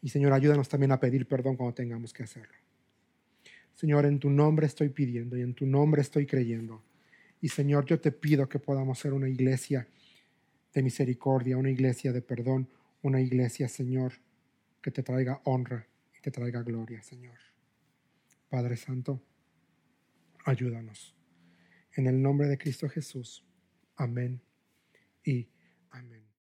[0.01, 2.66] Y Señor, ayúdanos también a pedir perdón cuando tengamos que hacerlo.
[3.77, 6.81] Señor, en tu nombre estoy pidiendo y en tu nombre estoy creyendo.
[7.39, 9.87] Y Señor, yo te pido que podamos ser una iglesia
[10.73, 12.67] de misericordia, una iglesia de perdón,
[13.03, 14.13] una iglesia, Señor,
[14.81, 15.87] que te traiga honra
[16.17, 17.37] y te traiga gloria, Señor.
[18.49, 19.21] Padre Santo,
[20.43, 21.15] ayúdanos.
[21.95, 23.45] En el nombre de Cristo Jesús.
[23.95, 24.41] Amén
[25.23, 25.47] y
[25.91, 26.26] amén.